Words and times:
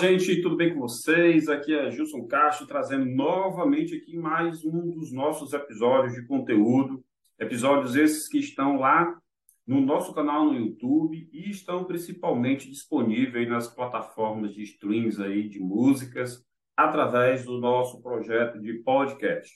Gente, 0.00 0.40
tudo 0.40 0.56
bem 0.56 0.72
com 0.72 0.78
vocês? 0.78 1.48
Aqui 1.48 1.74
é 1.74 1.90
Gilson 1.90 2.24
Castro 2.28 2.68
trazendo 2.68 3.04
novamente 3.04 3.96
aqui 3.96 4.16
mais 4.16 4.64
um 4.64 4.90
dos 4.90 5.10
nossos 5.10 5.52
episódios 5.52 6.14
de 6.14 6.24
conteúdo. 6.24 7.04
Episódios 7.36 7.96
esses 7.96 8.28
que 8.28 8.38
estão 8.38 8.78
lá 8.78 9.18
no 9.66 9.80
nosso 9.80 10.14
canal 10.14 10.44
no 10.44 10.54
YouTube 10.56 11.28
e 11.32 11.50
estão 11.50 11.82
principalmente 11.84 12.70
disponíveis 12.70 13.48
nas 13.48 13.66
plataformas 13.66 14.54
de 14.54 14.62
streams 14.62 15.20
aí 15.20 15.48
de 15.48 15.58
músicas 15.58 16.44
através 16.76 17.44
do 17.44 17.58
nosso 17.58 18.00
projeto 18.00 18.60
de 18.60 18.74
podcast. 18.74 19.52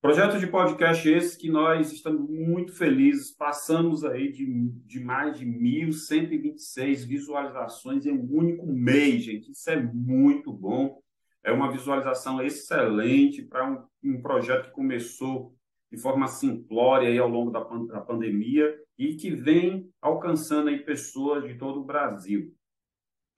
Projeto 0.00 0.38
de 0.38 0.46
podcast 0.46 1.08
esse 1.08 1.36
que 1.36 1.50
nós 1.50 1.92
estamos 1.92 2.30
muito 2.30 2.72
felizes, 2.72 3.32
passamos 3.32 4.04
aí 4.04 4.30
de, 4.30 4.46
de 4.86 5.00
mais 5.00 5.36
de 5.36 5.44
1.126 5.44 7.04
visualizações 7.04 8.06
em 8.06 8.12
um 8.12 8.28
único 8.30 8.64
mês, 8.64 9.24
gente. 9.24 9.50
Isso 9.50 9.68
é 9.68 9.76
muito 9.76 10.52
bom. 10.52 11.00
É 11.42 11.50
uma 11.50 11.72
visualização 11.72 12.40
excelente 12.40 13.42
para 13.42 13.68
um, 13.68 13.84
um, 14.04 14.22
projeto 14.22 14.66
que 14.66 14.70
começou 14.70 15.52
de 15.90 15.98
forma 15.98 16.28
simplória 16.28 17.08
aí 17.08 17.18
ao 17.18 17.28
longo 17.28 17.50
da, 17.50 17.64
da 17.92 18.00
pandemia 18.00 18.72
e 18.96 19.16
que 19.16 19.32
vem 19.32 19.90
alcançando 20.00 20.68
aí 20.68 20.78
pessoas 20.78 21.42
de 21.42 21.58
todo 21.58 21.80
o 21.80 21.84
Brasil. 21.84 22.54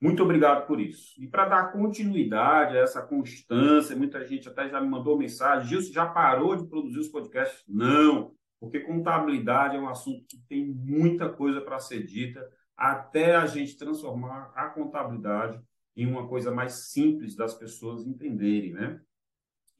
Muito 0.01 0.23
obrigado 0.23 0.65
por 0.65 0.81
isso. 0.81 1.13
E 1.21 1.27
para 1.27 1.47
dar 1.47 1.71
continuidade 1.71 2.75
a 2.75 2.81
essa 2.81 3.03
constância, 3.03 3.95
muita 3.95 4.25
gente 4.25 4.49
até 4.49 4.67
já 4.67 4.81
me 4.81 4.89
mandou 4.89 5.15
mensagem, 5.15 5.69
Gilson, 5.69 5.93
já 5.93 6.07
parou 6.07 6.55
de 6.55 6.67
produzir 6.67 6.97
os 6.97 7.07
podcasts? 7.07 7.63
Não, 7.67 8.33
porque 8.59 8.79
contabilidade 8.79 9.75
é 9.75 9.79
um 9.79 9.87
assunto 9.87 10.25
que 10.27 10.37
tem 10.49 10.65
muita 10.65 11.29
coisa 11.29 11.61
para 11.61 11.77
ser 11.77 12.03
dita, 12.03 12.43
até 12.75 13.35
a 13.35 13.45
gente 13.45 13.77
transformar 13.77 14.51
a 14.55 14.69
contabilidade 14.69 15.61
em 15.95 16.07
uma 16.07 16.27
coisa 16.27 16.49
mais 16.49 16.89
simples 16.89 17.35
das 17.35 17.53
pessoas 17.53 18.03
entenderem, 18.03 18.73
né? 18.73 18.99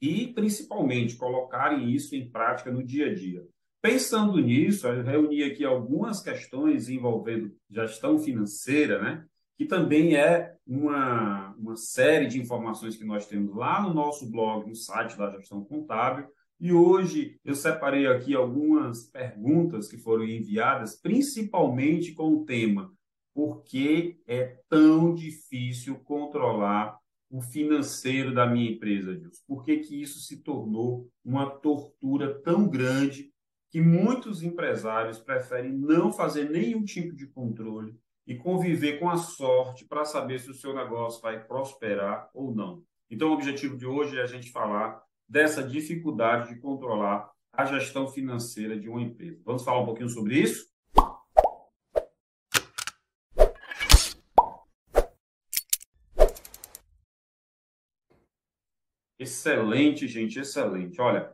E, 0.00 0.28
principalmente, 0.28 1.16
colocarem 1.16 1.90
isso 1.90 2.14
em 2.14 2.30
prática 2.30 2.70
no 2.70 2.84
dia 2.84 3.06
a 3.10 3.14
dia. 3.14 3.44
Pensando 3.80 4.38
nisso, 4.38 4.86
eu 4.86 5.02
reuni 5.02 5.42
aqui 5.42 5.64
algumas 5.64 6.20
questões 6.20 6.88
envolvendo 6.88 7.52
gestão 7.68 8.18
financeira, 8.20 9.02
né? 9.02 9.24
Que 9.62 9.68
também 9.68 10.16
é 10.16 10.56
uma, 10.66 11.54
uma 11.56 11.76
série 11.76 12.26
de 12.26 12.40
informações 12.40 12.96
que 12.96 13.04
nós 13.04 13.26
temos 13.26 13.54
lá 13.54 13.80
no 13.80 13.94
nosso 13.94 14.28
blog, 14.28 14.68
no 14.68 14.74
site 14.74 15.16
da 15.16 15.30
Gestão 15.30 15.64
Contábil. 15.64 16.26
E 16.58 16.72
hoje 16.72 17.38
eu 17.44 17.54
separei 17.54 18.08
aqui 18.08 18.34
algumas 18.34 19.04
perguntas 19.04 19.88
que 19.88 19.96
foram 19.96 20.24
enviadas, 20.24 21.00
principalmente 21.00 22.12
com 22.12 22.32
o 22.32 22.44
tema 22.44 22.92
por 23.32 23.62
que 23.62 24.20
é 24.26 24.58
tão 24.68 25.14
difícil 25.14 25.96
controlar 26.00 26.98
o 27.30 27.40
financeiro 27.40 28.34
da 28.34 28.44
minha 28.44 28.72
empresa, 28.72 29.14
Deus? 29.14 29.42
Por 29.46 29.64
que, 29.64 29.78
que 29.78 30.02
isso 30.02 30.18
se 30.20 30.42
tornou 30.42 31.08
uma 31.24 31.48
tortura 31.48 32.34
tão 32.40 32.68
grande 32.68 33.30
que 33.70 33.80
muitos 33.80 34.42
empresários 34.42 35.18
preferem 35.18 35.72
não 35.72 36.12
fazer 36.12 36.50
nenhum 36.50 36.84
tipo 36.84 37.14
de 37.14 37.26
controle 37.28 37.94
e 38.26 38.36
conviver 38.36 38.98
com 38.98 39.08
a 39.08 39.16
sorte 39.16 39.84
para 39.84 40.04
saber 40.04 40.38
se 40.38 40.50
o 40.50 40.54
seu 40.54 40.74
negócio 40.74 41.20
vai 41.20 41.42
prosperar 41.44 42.30
ou 42.32 42.54
não. 42.54 42.82
Então, 43.10 43.30
o 43.30 43.32
objetivo 43.32 43.76
de 43.76 43.86
hoje 43.86 44.18
é 44.18 44.22
a 44.22 44.26
gente 44.26 44.50
falar 44.50 45.02
dessa 45.28 45.62
dificuldade 45.62 46.54
de 46.54 46.60
controlar 46.60 47.30
a 47.52 47.64
gestão 47.64 48.08
financeira 48.08 48.78
de 48.78 48.88
uma 48.88 49.02
empresa. 49.02 49.42
Vamos 49.44 49.64
falar 49.64 49.80
um 49.80 49.86
pouquinho 49.86 50.08
sobre 50.08 50.38
isso? 50.38 50.72
Excelente, 59.18 60.08
gente, 60.08 60.38
excelente. 60.40 61.00
Olha, 61.00 61.32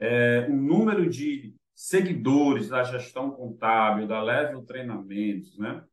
é, 0.00 0.46
o 0.48 0.56
número 0.56 1.08
de 1.08 1.54
seguidores 1.74 2.68
da 2.70 2.82
gestão 2.82 3.30
contábil, 3.30 4.06
da 4.06 4.22
Level 4.22 4.64
Treinamentos, 4.64 5.58
né? 5.58 5.84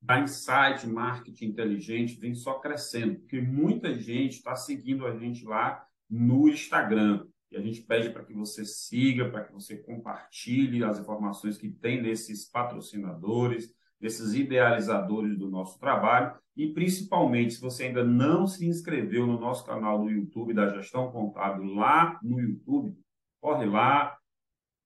Da 0.00 0.20
Insight 0.20 0.86
Marketing 0.86 1.46
Inteligente 1.46 2.18
vem 2.18 2.34
só 2.34 2.54
crescendo, 2.60 3.16
porque 3.16 3.40
muita 3.40 3.94
gente 3.94 4.34
está 4.34 4.54
seguindo 4.54 5.06
a 5.06 5.16
gente 5.16 5.44
lá 5.44 5.84
no 6.08 6.48
Instagram. 6.48 7.26
E 7.50 7.56
a 7.56 7.60
gente 7.60 7.82
pede 7.82 8.10
para 8.10 8.24
que 8.24 8.34
você 8.34 8.64
siga, 8.64 9.30
para 9.30 9.44
que 9.44 9.52
você 9.52 9.76
compartilhe 9.76 10.84
as 10.84 10.98
informações 10.98 11.56
que 11.56 11.70
tem 11.70 12.02
desses 12.02 12.48
patrocinadores, 12.48 13.72
desses 14.00 14.34
idealizadores 14.34 15.36
do 15.36 15.50
nosso 15.50 15.78
trabalho. 15.78 16.36
E 16.54 16.72
principalmente, 16.72 17.54
se 17.54 17.60
você 17.60 17.84
ainda 17.84 18.04
não 18.04 18.46
se 18.46 18.66
inscreveu 18.66 19.26
no 19.26 19.40
nosso 19.40 19.64
canal 19.64 20.02
do 20.02 20.10
YouTube 20.10 20.52
da 20.52 20.68
Gestão 20.68 21.10
Contábil 21.10 21.64
lá 21.74 22.18
no 22.22 22.38
YouTube, 22.38 22.96
corre 23.40 23.64
lá, 23.64 24.16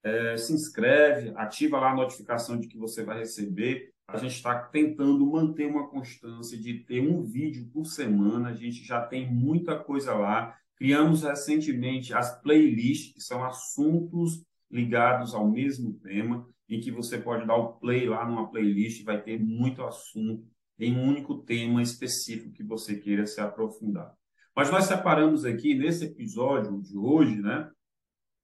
é, 0.04 0.36
se 0.36 0.52
inscreve, 0.52 1.32
ativa 1.36 1.78
lá 1.78 1.90
a 1.90 1.96
notificação 1.96 2.58
de 2.58 2.68
que 2.68 2.78
você 2.78 3.04
vai 3.04 3.18
receber 3.18 3.91
a 4.12 4.18
gente 4.18 4.34
está 4.34 4.58
tentando 4.58 5.24
manter 5.26 5.66
uma 5.66 5.88
constância 5.88 6.58
de 6.58 6.80
ter 6.80 7.00
um 7.00 7.22
vídeo 7.22 7.68
por 7.72 7.86
semana. 7.86 8.50
A 8.50 8.54
gente 8.54 8.84
já 8.84 9.00
tem 9.00 9.32
muita 9.32 9.78
coisa 9.78 10.14
lá. 10.14 10.54
Criamos 10.76 11.22
recentemente 11.22 12.12
as 12.12 12.40
playlists, 12.42 13.14
que 13.14 13.20
são 13.20 13.42
assuntos 13.44 14.44
ligados 14.70 15.34
ao 15.34 15.48
mesmo 15.48 15.94
tema, 15.94 16.46
em 16.68 16.80
que 16.80 16.90
você 16.90 17.18
pode 17.18 17.46
dar 17.46 17.56
o 17.56 17.74
play 17.74 18.08
lá 18.08 18.26
numa 18.26 18.50
playlist, 18.50 19.02
vai 19.04 19.20
ter 19.20 19.38
muito 19.38 19.82
assunto 19.82 20.46
em 20.78 20.96
um 20.96 21.08
único 21.08 21.38
tema 21.38 21.82
específico 21.82 22.52
que 22.52 22.62
você 22.62 22.96
queira 22.96 23.26
se 23.26 23.40
aprofundar. 23.40 24.14
Mas 24.54 24.70
nós 24.70 24.84
separamos 24.84 25.44
aqui 25.44 25.74
nesse 25.74 26.04
episódio 26.04 26.80
de 26.82 26.96
hoje, 26.96 27.40
né? 27.40 27.70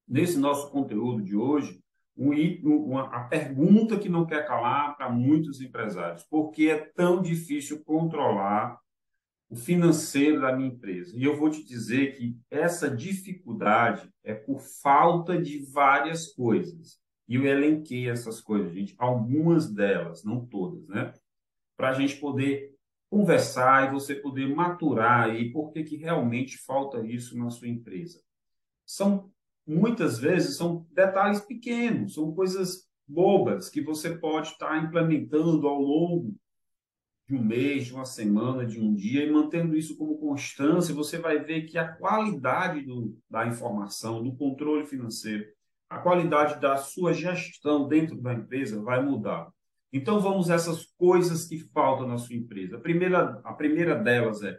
Nesse 0.06 0.38
nosso 0.38 0.70
conteúdo 0.70 1.22
de 1.22 1.36
hoje, 1.36 1.80
uma, 2.18 3.04
a 3.14 3.24
pergunta 3.24 3.98
que 3.98 4.08
não 4.08 4.26
quer 4.26 4.44
calar 4.46 4.96
para 4.96 5.08
muitos 5.08 5.60
empresários: 5.60 6.24
por 6.24 6.50
que 6.50 6.68
é 6.68 6.76
tão 6.76 7.22
difícil 7.22 7.84
controlar 7.84 8.78
o 9.48 9.54
financeiro 9.54 10.40
da 10.40 10.54
minha 10.54 10.68
empresa? 10.68 11.16
E 11.16 11.22
eu 11.22 11.36
vou 11.36 11.48
te 11.48 11.64
dizer 11.64 12.16
que 12.16 12.36
essa 12.50 12.90
dificuldade 12.90 14.10
é 14.24 14.34
por 14.34 14.60
falta 14.60 15.40
de 15.40 15.60
várias 15.72 16.26
coisas. 16.26 16.98
E 17.28 17.36
eu 17.36 17.44
elenquei 17.44 18.08
essas 18.08 18.40
coisas, 18.40 18.72
gente, 18.72 18.94
algumas 18.98 19.70
delas, 19.70 20.24
não 20.24 20.44
todas, 20.44 20.88
né? 20.88 21.12
Para 21.76 21.90
a 21.90 21.92
gente 21.92 22.16
poder 22.16 22.74
conversar 23.10 23.86
e 23.86 23.92
você 23.92 24.14
poder 24.14 24.54
maturar 24.54 25.24
aí 25.24 25.52
por 25.52 25.70
que, 25.70 25.84
que 25.84 25.96
realmente 25.96 26.58
falta 26.58 27.04
isso 27.06 27.38
na 27.38 27.48
sua 27.50 27.68
empresa. 27.68 28.20
São 28.84 29.30
muitas 29.68 30.18
vezes 30.18 30.56
são 30.56 30.86
detalhes 30.92 31.40
pequenos, 31.40 32.14
são 32.14 32.32
coisas 32.32 32.88
bobas 33.06 33.68
que 33.68 33.80
você 33.80 34.16
pode 34.16 34.48
estar 34.48 34.82
implementando 34.82 35.66
ao 35.68 35.80
longo 35.80 36.34
de 37.28 37.36
um 37.36 37.44
mês, 37.44 37.84
de 37.84 37.94
uma 37.94 38.06
semana, 38.06 38.64
de 38.64 38.80
um 38.80 38.94
dia, 38.94 39.24
e 39.24 39.30
mantendo 39.30 39.76
isso 39.76 39.98
como 39.98 40.18
constância, 40.18 40.94
você 40.94 41.18
vai 41.18 41.38
ver 41.38 41.62
que 41.62 41.76
a 41.76 41.86
qualidade 41.86 42.80
do, 42.80 43.14
da 43.28 43.46
informação, 43.46 44.22
do 44.22 44.34
controle 44.34 44.86
financeiro, 44.86 45.44
a 45.90 45.98
qualidade 45.98 46.58
da 46.58 46.78
sua 46.78 47.12
gestão 47.12 47.86
dentro 47.86 48.16
da 48.16 48.32
empresa 48.32 48.82
vai 48.82 49.04
mudar. 49.04 49.48
Então, 49.92 50.20
vamos 50.20 50.50
a 50.50 50.54
essas 50.54 50.86
coisas 50.96 51.46
que 51.46 51.58
faltam 51.58 52.06
na 52.08 52.16
sua 52.16 52.36
empresa. 52.36 52.76
A 52.76 52.80
primeira, 52.80 53.40
a 53.44 53.52
primeira 53.52 53.94
delas 53.94 54.42
é 54.42 54.58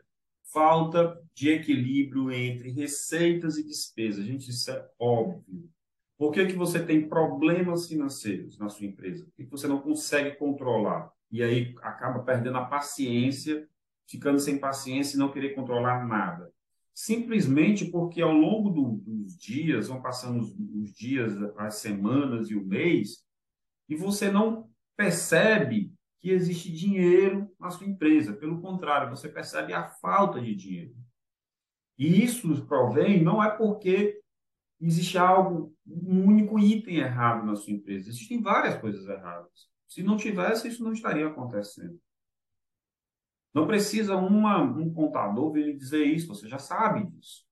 falta 0.52 1.19
de 1.34 1.50
equilíbrio 1.50 2.31
entre 2.31 2.72
receitas 2.72 3.57
e 3.57 3.63
despesas. 3.63 4.25
Gente, 4.25 4.50
isso 4.50 4.72
é 4.72 4.90
óbvio. 5.00 5.69
Por 6.18 6.34
que, 6.34 6.48
que 6.48 6.56
você 6.56 6.84
tem 6.86 7.07
problemas 7.07 7.88
financeiros 7.88 8.57
na 8.57 8.68
sua 8.68 8.86
empresa? 8.86 9.24
Por 9.25 9.34
que, 9.36 9.46
que 9.46 9.51
você 9.51 9.68
não 9.68 9.80
consegue 9.80 10.36
controlar? 10.36 11.12
E 11.31 11.42
aí 11.42 11.74
acaba 11.81 12.24
perdendo 12.24 12.57
a 12.57 12.66
paciência, 12.66 13.68
ficando 14.07 14.40
sem 14.40 14.57
paciência 14.57 15.16
e 15.16 15.19
não 15.19 15.31
querer 15.31 15.56
controlar 15.56 16.06
nada. 16.06 16.52
Simplesmente 16.94 17.86
porque 17.86 18.22
ao 18.22 18.34
longo 18.34 18.69
do, 18.69 18.98
dos 18.98 19.38
dias, 19.38 19.88
vão 19.88 20.02
passando 20.02 20.42
os, 20.42 20.54
os 20.54 20.92
dias, 20.92 21.34
as 21.57 21.75
semanas 21.75 22.50
e 22.50 22.56
o 22.56 22.66
mês, 22.66 23.24
e 23.88 23.95
você 23.95 24.30
não 24.30 24.69
percebe 24.98 25.94
que 26.19 26.31
existe 26.31 26.71
dinheiro 26.71 27.50
na 27.60 27.69
sua 27.69 27.88
empresa. 27.88 28.33
Pelo 28.33 28.62
contrário, 28.62 29.10
você 29.10 29.30
percebe 29.30 29.74
a 29.74 29.88
falta 29.88 30.42
de 30.42 30.56
dinheiro. 30.56 30.95
E 31.98 32.24
isso 32.24 32.66
provém 32.66 33.24
não 33.24 33.44
é 33.44 33.50
porque 33.50 34.21
existe 34.80 35.18
algo, 35.18 35.75
um 35.86 36.25
único 36.25 36.57
item 36.57 36.98
errado 36.98 37.45
na 37.45 37.56
sua 37.56 37.74
empresa. 37.74 38.10
Existem 38.10 38.42
várias 38.42 38.80
coisas 38.80 39.06
erradas. 39.07 39.69
Se 39.88 40.04
não 40.04 40.16
tivesse, 40.16 40.68
isso 40.68 40.83
não 40.83 40.94
estaria 40.94 41.27
acontecendo. 41.27 42.00
Não 43.54 43.66
precisa 43.66 44.16
uma, 44.16 44.62
um 44.62 44.94
contador 44.94 45.51
vir 45.51 45.75
dizer 45.75 46.04
isso, 46.06 46.27
você 46.27 46.48
já 46.48 46.60
sabe 46.60 47.06
disso. 47.06 47.44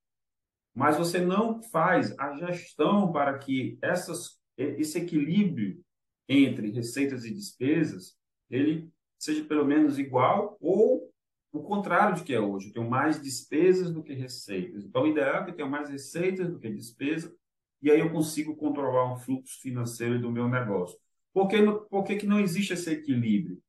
Mas 0.73 0.95
você 0.95 1.19
não 1.19 1.61
faz 1.63 2.17
a 2.19 2.35
gestão 2.35 3.11
para 3.11 3.37
que 3.39 3.79
essas, 3.81 4.39
esse 4.55 4.99
equilíbrio 4.99 5.83
entre 6.29 6.69
receitas 6.69 7.25
e 7.25 7.33
despesas 7.33 8.15
ele 8.49 8.89
seja 9.17 9.43
pelo 9.45 9.65
menos 9.65 9.97
igual 9.97 10.57
ou 10.59 11.11
o 11.51 11.63
contrário 11.63 12.15
de 12.15 12.23
que 12.23 12.33
é 12.33 12.39
hoje. 12.39 12.67
Eu 12.67 12.73
tenho 12.73 12.89
mais 12.89 13.21
despesas 13.21 13.91
do 13.91 14.03
que 14.03 14.13
receitas. 14.13 14.83
Então, 14.83 15.03
o 15.03 15.07
ideal 15.07 15.41
é 15.41 15.43
que 15.45 15.51
eu 15.51 15.55
tenha 15.55 15.69
mais 15.69 15.89
receitas 15.89 16.49
do 16.49 16.59
que 16.59 16.69
despesas, 16.69 17.33
e 17.81 17.91
aí 17.91 17.99
eu 17.99 18.11
consigo 18.11 18.55
controlar 18.55 19.11
um 19.11 19.17
fluxo 19.17 19.59
financeiro 19.61 20.19
do 20.19 20.31
meu 20.31 20.47
negócio. 20.47 20.97
Por 21.33 21.47
que, 21.47 21.57
por 21.89 22.03
que, 22.03 22.15
que 22.15 22.25
não 22.25 22.39
existe 22.39 22.73
esse 22.73 22.91
equilíbrio? 22.91 23.59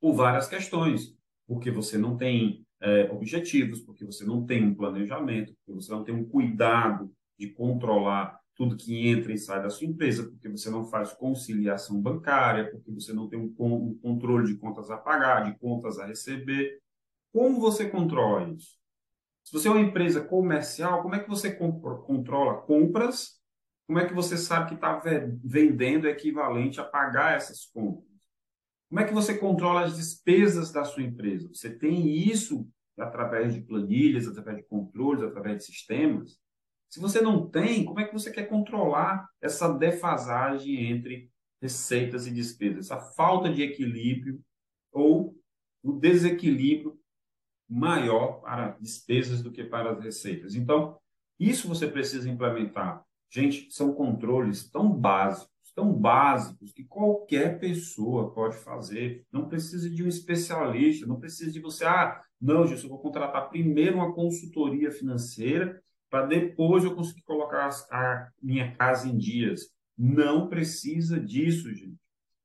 Por 0.00 0.12
várias 0.12 0.48
questões. 0.48 1.14
Porque 1.46 1.70
você 1.70 1.96
não 1.96 2.16
tem 2.16 2.66
é, 2.80 3.10
objetivos, 3.12 3.80
porque 3.80 4.04
você 4.04 4.24
não 4.24 4.44
tem 4.44 4.64
um 4.64 4.74
planejamento, 4.74 5.54
porque 5.54 5.80
você 5.80 5.92
não 5.92 6.02
tem 6.02 6.14
um 6.14 6.24
cuidado 6.24 7.12
de 7.38 7.50
controlar 7.50 8.38
tudo 8.56 8.76
que 8.76 9.06
entra 9.06 9.32
e 9.32 9.38
sai 9.38 9.62
da 9.62 9.68
sua 9.68 9.86
empresa, 9.86 10.24
porque 10.24 10.48
você 10.48 10.70
não 10.70 10.86
faz 10.86 11.12
conciliação 11.12 12.00
bancária, 12.00 12.70
porque 12.70 12.90
você 12.90 13.12
não 13.12 13.28
tem 13.28 13.38
um, 13.38 13.54
um 13.58 13.98
controle 14.02 14.46
de 14.46 14.56
contas 14.56 14.90
a 14.90 14.96
pagar, 14.96 15.44
de 15.44 15.58
contas 15.58 15.98
a 15.98 16.06
receber. 16.06 16.80
Como 17.32 17.60
você 17.60 17.88
controla 17.88 18.48
isso? 18.48 18.78
Se 19.44 19.52
você 19.52 19.68
é 19.68 19.70
uma 19.70 19.80
empresa 19.80 20.24
comercial, 20.24 21.02
como 21.02 21.14
é 21.14 21.20
que 21.20 21.28
você 21.28 21.54
controla 21.54 22.62
compras? 22.62 23.38
Como 23.86 23.98
é 23.98 24.06
que 24.06 24.14
você 24.14 24.36
sabe 24.36 24.70
que 24.70 24.74
está 24.74 25.00
vendendo 25.44 26.08
equivalente 26.08 26.80
a 26.80 26.84
pagar 26.84 27.36
essas 27.36 27.66
compras? 27.66 28.10
Como 28.88 29.00
é 29.00 29.04
que 29.04 29.14
você 29.14 29.36
controla 29.36 29.84
as 29.84 29.96
despesas 29.96 30.72
da 30.72 30.82
sua 30.84 31.02
empresa? 31.02 31.48
Você 31.48 31.70
tem 31.70 32.08
isso 32.08 32.66
através 32.98 33.54
de 33.54 33.60
planilhas, 33.60 34.26
através 34.26 34.56
de 34.56 34.64
controles, 34.64 35.22
através 35.22 35.58
de 35.58 35.64
sistemas? 35.64 36.40
Se 36.88 37.00
você 37.00 37.20
não 37.20 37.48
tem, 37.48 37.84
como 37.84 38.00
é 38.00 38.04
que 38.04 38.12
você 38.12 38.30
quer 38.30 38.48
controlar 38.48 39.28
essa 39.40 39.68
defasagem 39.68 40.90
entre 40.90 41.30
receitas 41.60 42.26
e 42.26 42.30
despesas? 42.30 42.86
Essa 42.86 43.00
falta 43.00 43.52
de 43.52 43.62
equilíbrio 43.62 44.40
ou 44.92 45.36
o 45.82 45.92
desequilíbrio 45.92 46.98
maior 47.68 48.40
para 48.40 48.70
despesas 48.80 49.42
do 49.42 49.50
que 49.50 49.64
para 49.64 49.90
as 49.90 50.02
receitas. 50.02 50.54
Então, 50.54 50.98
isso 51.38 51.68
você 51.68 51.86
precisa 51.86 52.30
implementar. 52.30 53.04
Gente, 53.30 53.70
são 53.70 53.92
controles 53.92 54.70
tão 54.70 54.88
básicos, 54.88 55.72
tão 55.74 55.92
básicos 55.92 56.72
que 56.72 56.84
qualquer 56.84 57.58
pessoa 57.58 58.32
pode 58.32 58.56
fazer. 58.56 59.26
Não 59.30 59.48
precisa 59.48 59.90
de 59.90 60.02
um 60.02 60.08
especialista, 60.08 61.06
não 61.06 61.18
precisa 61.18 61.50
de 61.50 61.60
você, 61.60 61.84
ah, 61.84 62.22
não, 62.40 62.66
Gilson, 62.66 62.86
eu 62.86 62.90
vou 62.90 63.00
contratar 63.00 63.48
primeiro 63.50 63.96
uma 63.96 64.14
consultoria 64.14 64.90
financeira 64.90 65.82
para 66.10 66.26
depois 66.26 66.84
eu 66.84 66.94
conseguir 66.94 67.22
colocar 67.22 67.68
a 67.90 68.28
minha 68.42 68.74
casa 68.76 69.08
em 69.08 69.16
dias. 69.16 69.62
Não 69.96 70.48
precisa 70.48 71.18
disso, 71.18 71.72
gente. 71.74 71.96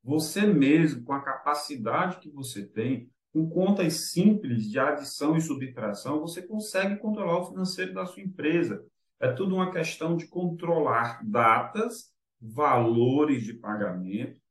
Você 0.04 0.42
mesmo, 0.48 1.04
com 1.04 1.14
a 1.14 1.22
capacidade 1.22 2.20
que 2.20 2.30
você 2.30 2.66
tem, 2.66 3.10
com 3.32 3.50
contas 3.50 4.12
simples 4.12 4.70
de 4.70 4.80
adição 4.80 5.38
e 5.38 5.42
subtração, 5.42 6.20
você 6.20 6.42
consegue 6.42 6.98
controlar 6.98 7.40
o 7.40 7.50
financeiro 7.50 7.94
da 7.94 8.06
sua 8.06 8.24
empresa. 8.24 8.84
É 9.20 9.32
tudo 9.32 9.56
uma 9.56 9.72
questão 9.72 10.18
de 10.18 10.28
controlar 10.28 11.22
datas, 11.24 12.12
valores 12.42 13.44
de 13.44 13.54
pagamento 13.54 14.42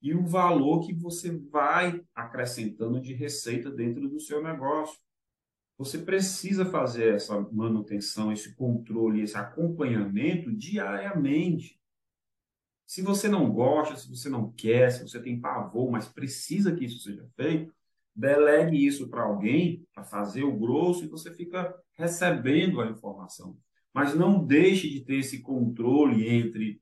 e 0.00 0.14
o 0.14 0.24
valor 0.26 0.86
que 0.86 0.94
você 0.94 1.36
vai 1.50 2.00
acrescentando 2.14 3.00
de 3.00 3.14
receita 3.14 3.70
dentro 3.70 4.08
do 4.08 4.20
seu 4.20 4.42
negócio. 4.42 4.98
Você 5.78 5.98
precisa 5.98 6.66
fazer 6.66 7.14
essa 7.14 7.40
manutenção, 7.52 8.32
esse 8.32 8.52
controle, 8.56 9.22
esse 9.22 9.36
acompanhamento 9.36 10.50
diariamente. 10.52 11.80
Se 12.84 13.00
você 13.00 13.28
não 13.28 13.52
gosta, 13.52 13.94
se 13.96 14.08
você 14.08 14.28
não 14.28 14.50
quer, 14.50 14.90
se 14.90 15.02
você 15.02 15.22
tem 15.22 15.40
pavor, 15.40 15.88
mas 15.88 16.08
precisa 16.08 16.74
que 16.74 16.84
isso 16.84 16.98
seja 16.98 17.24
feito, 17.36 17.72
delegue 18.14 18.84
isso 18.84 19.08
para 19.08 19.22
alguém 19.22 19.86
para 19.94 20.02
fazer 20.02 20.42
o 20.42 20.58
grosso 20.58 21.04
e 21.04 21.08
você 21.08 21.32
fica 21.32 21.72
recebendo 21.92 22.80
a 22.80 22.86
informação. 22.86 23.56
Mas 23.94 24.16
não 24.16 24.44
deixe 24.44 24.88
de 24.88 25.00
ter 25.04 25.20
esse 25.20 25.40
controle 25.40 26.28
entre 26.28 26.80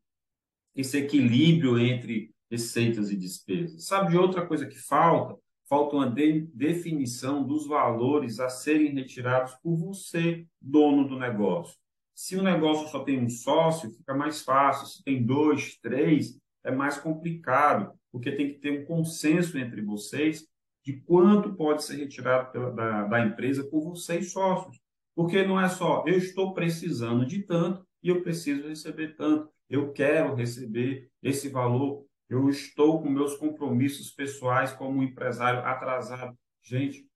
esse 0.75 0.97
equilíbrio 0.97 1.79
entre 1.79 2.35
receitas 2.51 3.11
e 3.11 3.17
despesas. 3.17 3.85
Sabe 3.85 4.11
de 4.11 4.17
outra 4.17 4.47
coisa 4.47 4.67
que 4.67 4.79
falta? 4.79 5.39
Falta 5.69 5.97
uma 5.97 6.11
de 6.11 6.43
definição 6.55 7.45
dos 7.45 7.67
valores 7.67 8.39
a 8.39 8.49
serem 8.49 8.95
retirados 8.95 9.55
por 9.63 9.77
você, 9.77 10.47
dono 10.61 11.09
do 11.09 11.19
negócio. 11.19 11.77
Se 12.15 12.37
o 12.37 12.43
negócio 12.43 12.89
só 12.89 13.03
tem 13.03 13.19
um 13.19 13.29
sócio, 13.29 13.91
fica 13.91 14.15
mais 14.15 14.43
fácil. 14.43 14.87
Se 14.87 15.03
tem 15.03 15.25
dois, 15.25 15.77
três, 15.83 16.39
é 16.65 16.71
mais 16.71 16.99
complicado, 16.99 17.93
porque 18.11 18.33
tem 18.33 18.55
que 18.55 18.59
ter 18.61 18.81
um 18.81 18.87
consenso 18.87 19.59
entre 19.59 19.83
vocês 19.83 20.47
de 20.85 21.01
quanto 21.01 21.55
pode 21.55 21.83
ser 21.83 21.97
retirado 21.97 22.53
pela, 22.53 22.71
da, 22.71 23.05
da 23.05 23.27
empresa 23.27 23.65
por 23.65 23.83
vocês 23.83 24.33
sócios. 24.33 24.81
Porque 25.17 25.45
não 25.45 25.61
é 25.61 25.69
só 25.69 26.05
eu 26.07 26.17
estou 26.17 26.55
precisando 26.55 27.27
de 27.27 27.43
tanto 27.43 27.85
e 28.03 28.09
eu 28.09 28.23
preciso 28.23 28.69
receber 28.69 29.17
tanto, 29.17 29.51
eu 29.69 29.93
quero 29.93 30.35
receber 30.35 31.11
esse 31.21 31.49
valor, 31.49 32.06
eu 32.28 32.49
estou 32.49 33.02
com 33.02 33.08
meus 33.08 33.37
compromissos 33.37 34.11
pessoais 34.11 34.73
como 34.73 35.02
empresário 35.02 35.61
atrasado. 35.61 36.37
Gente, 36.62 37.08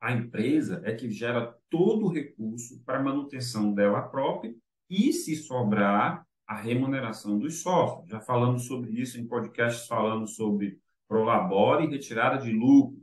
a 0.00 0.12
empresa 0.12 0.82
é 0.84 0.94
que 0.94 1.10
gera 1.10 1.56
todo 1.68 2.06
o 2.06 2.12
recurso 2.12 2.82
para 2.84 3.02
manutenção 3.02 3.72
dela 3.72 4.02
própria 4.02 4.54
e, 4.88 5.12
se 5.12 5.34
sobrar, 5.34 6.26
a 6.46 6.54
remuneração 6.54 7.38
dos 7.38 7.60
sócios. 7.60 8.08
Já 8.08 8.20
falamos 8.20 8.66
sobre 8.66 8.92
isso 8.92 9.18
em 9.18 9.26
podcasts 9.26 9.88
falando 9.88 10.28
sobre 10.28 10.78
Prolabore 11.08 11.84
e 11.84 11.90
retirada 11.90 12.38
de 12.38 12.52
lucro. 12.52 13.00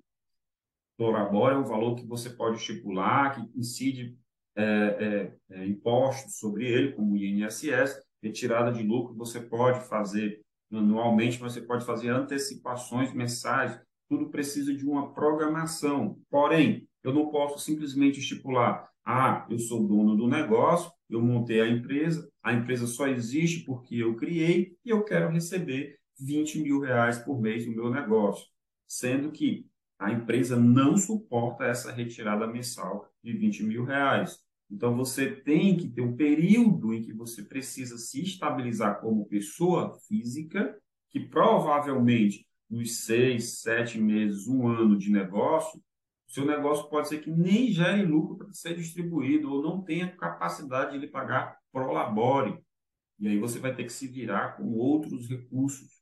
Prolabore 0.98 1.56
é 1.56 1.58
um 1.58 1.66
valor 1.66 1.96
que 1.96 2.06
você 2.06 2.30
pode 2.30 2.58
estipular, 2.58 3.36
que 3.36 3.60
incide 3.60 4.18
é, 4.56 5.34
é, 5.50 5.66
é, 5.66 6.30
sobre 6.30 6.68
ele, 6.68 6.94
como 6.94 7.14
o 7.14 7.18
INSS. 7.18 8.02
Retirada 8.22 8.72
de 8.72 8.84
lucro 8.84 9.14
você 9.16 9.42
pode 9.42 9.86
fazer 9.88 10.43
anualmente, 10.78 11.40
você 11.40 11.62
pode 11.62 11.86
fazer 11.86 12.10
antecipações 12.10 13.14
mensais. 13.14 13.80
Tudo 14.10 14.30
precisa 14.30 14.74
de 14.74 14.86
uma 14.86 15.14
programação. 15.14 16.20
Porém, 16.30 16.88
eu 17.04 17.14
não 17.14 17.30
posso 17.30 17.60
simplesmente 17.60 18.20
estipular: 18.20 18.90
ah, 19.06 19.46
eu 19.50 19.60
sou 19.60 19.86
dono 19.86 20.16
do 20.16 20.28
negócio, 20.28 20.92
eu 21.10 21.22
montei 21.22 21.62
a 21.62 21.68
empresa, 21.68 22.30
a 22.42 22.54
empresa 22.54 22.88
só 22.88 23.08
existe 23.08 23.66
porque 23.66 23.98
eu 23.98 24.16
criei 24.16 24.76
e 24.84 24.90
eu 24.90 25.04
quero 25.04 25.30
receber 25.30 25.98
20 26.20 26.60
mil 26.60 26.80
reais 26.80 27.18
por 27.18 27.42
mês 27.42 27.66
no 27.66 27.76
meu 27.76 27.90
negócio, 27.90 28.48
sendo 28.88 29.32
que 29.32 29.68
a 30.00 30.12
empresa 30.12 30.56
não 30.56 30.98
suporta 30.98 31.66
essa 31.66 31.92
retirada 31.92 32.48
mensal 32.48 33.10
de 33.24 33.34
20 33.34 33.64
mil 33.64 33.86
reais. 33.86 34.43
Então, 34.74 34.98
você 34.98 35.30
tem 35.30 35.78
que 35.78 35.88
ter 35.88 36.02
um 36.02 36.16
período 36.16 36.96
em 36.96 37.04
que 37.04 37.14
você 37.14 37.44
precisa 37.44 37.96
se 37.96 38.24
estabilizar 38.24 39.00
como 39.02 39.28
pessoa 39.28 39.94
física, 40.08 40.76
que 41.12 41.20
provavelmente 41.20 42.48
nos 42.68 43.06
seis, 43.06 43.60
sete 43.60 44.02
meses, 44.02 44.48
um 44.48 44.68
ano 44.68 44.98
de 44.98 45.12
negócio, 45.12 45.80
seu 46.28 46.44
negócio 46.44 46.90
pode 46.90 47.08
ser 47.08 47.22
que 47.22 47.30
nem 47.30 47.72
gere 47.72 48.04
lucro 48.04 48.36
para 48.36 48.52
ser 48.52 48.76
distribuído 48.76 49.54
ou 49.54 49.62
não 49.62 49.84
tenha 49.84 50.10
capacidade 50.18 50.94
de 50.94 50.98
lhe 50.98 51.08
pagar 51.08 51.56
pro 51.72 51.92
labore. 51.92 52.58
E 53.20 53.28
aí 53.28 53.38
você 53.38 53.60
vai 53.60 53.76
ter 53.76 53.84
que 53.84 53.94
se 53.94 54.08
virar 54.08 54.58
com 54.58 54.74
outros 54.74 55.30
recursos. 55.30 56.02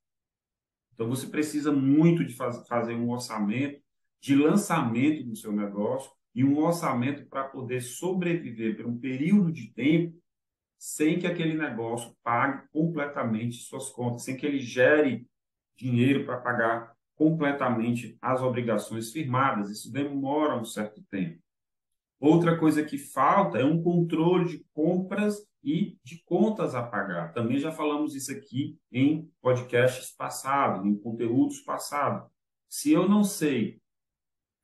Então, 0.94 1.10
você 1.10 1.28
precisa 1.28 1.74
muito 1.74 2.24
de 2.24 2.34
faz, 2.34 2.66
fazer 2.70 2.96
um 2.96 3.10
orçamento 3.10 3.82
de 4.22 4.34
lançamento 4.34 5.26
do 5.26 5.36
seu 5.36 5.52
negócio 5.52 6.10
e 6.34 6.44
um 6.44 6.58
orçamento 6.60 7.26
para 7.28 7.46
poder 7.46 7.82
sobreviver 7.82 8.78
por 8.78 8.86
um 8.86 8.98
período 8.98 9.52
de 9.52 9.72
tempo 9.74 10.22
sem 10.78 11.20
que 11.20 11.28
aquele 11.28 11.56
negócio 11.56 12.16
pague 12.24 12.68
completamente 12.72 13.58
suas 13.58 13.90
contas, 13.90 14.24
sem 14.24 14.36
que 14.36 14.46
ele 14.46 14.60
gere 14.60 15.28
dinheiro 15.78 16.26
para 16.26 16.38
pagar 16.38 16.96
completamente 17.16 18.18
as 18.20 18.42
obrigações 18.42 19.12
firmadas. 19.12 19.70
Isso 19.70 19.92
demora 19.92 20.58
um 20.58 20.66
certo 20.66 21.04
tempo. 21.04 21.40
Outra 22.20 22.58
coisa 22.58 22.84
que 22.84 22.98
falta 22.98 23.58
é 23.60 23.66
um 23.66 23.82
controle 23.82 24.48
de 24.48 24.66
compras 24.74 25.44
e 25.64 25.98
de 26.04 26.24
contas 26.24 26.76
a 26.76 26.84
pagar. 26.84 27.34
Também 27.34 27.58
já 27.58 27.72
falamos 27.72 28.16
isso 28.16 28.32
aqui 28.32 28.78
em 28.92 29.30
podcasts 29.42 30.12
passados, 30.16 30.86
em 30.86 30.96
conteúdos 30.96 31.60
passados. 31.62 32.30
Se 32.68 32.92
eu 32.92 33.08
não 33.10 33.24
sei, 33.24 33.81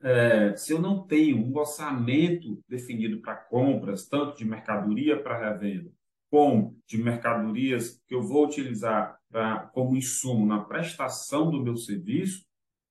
é, 0.02 0.56
se 0.56 0.74
eu 0.74 0.80
não 0.80 1.06
tenho 1.06 1.38
um 1.38 1.58
orçamento 1.58 2.64
definido 2.68 3.20
para 3.22 3.36
compras, 3.36 4.08
tanto 4.08 4.38
de 4.38 4.46
mercadoria 4.46 5.22
para 5.22 5.38
revenda, 5.38 5.92
como 6.30 6.78
de 6.86 6.98
mercadorias 6.98 8.02
que 8.08 8.14
eu 8.14 8.22
vou 8.22 8.46
utilizar 8.46 9.18
pra, 9.30 9.70
como 9.74 9.96
insumo 9.96 10.46
na 10.46 10.64
prestação 10.64 11.50
do 11.50 11.64
meu 11.64 11.76
serviço, 11.76 12.46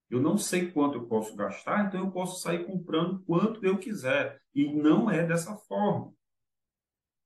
eu 0.09 0.21
não 0.21 0.39
sei 0.39 0.71
quanto 0.71 0.99
eu 0.99 1.07
posso 1.07 1.35
gastar, 1.35 1.87
então 1.87 2.01
eu 2.01 2.11
posso 2.11 2.41
sair 2.41 2.65
comprando 2.65 3.23
quanto 3.25 3.65
eu 3.65 3.77
quiser. 3.77 4.41
E 4.55 4.73
não 4.73 5.11
é 5.11 5.27
dessa 5.27 5.57
forma. 5.57 6.13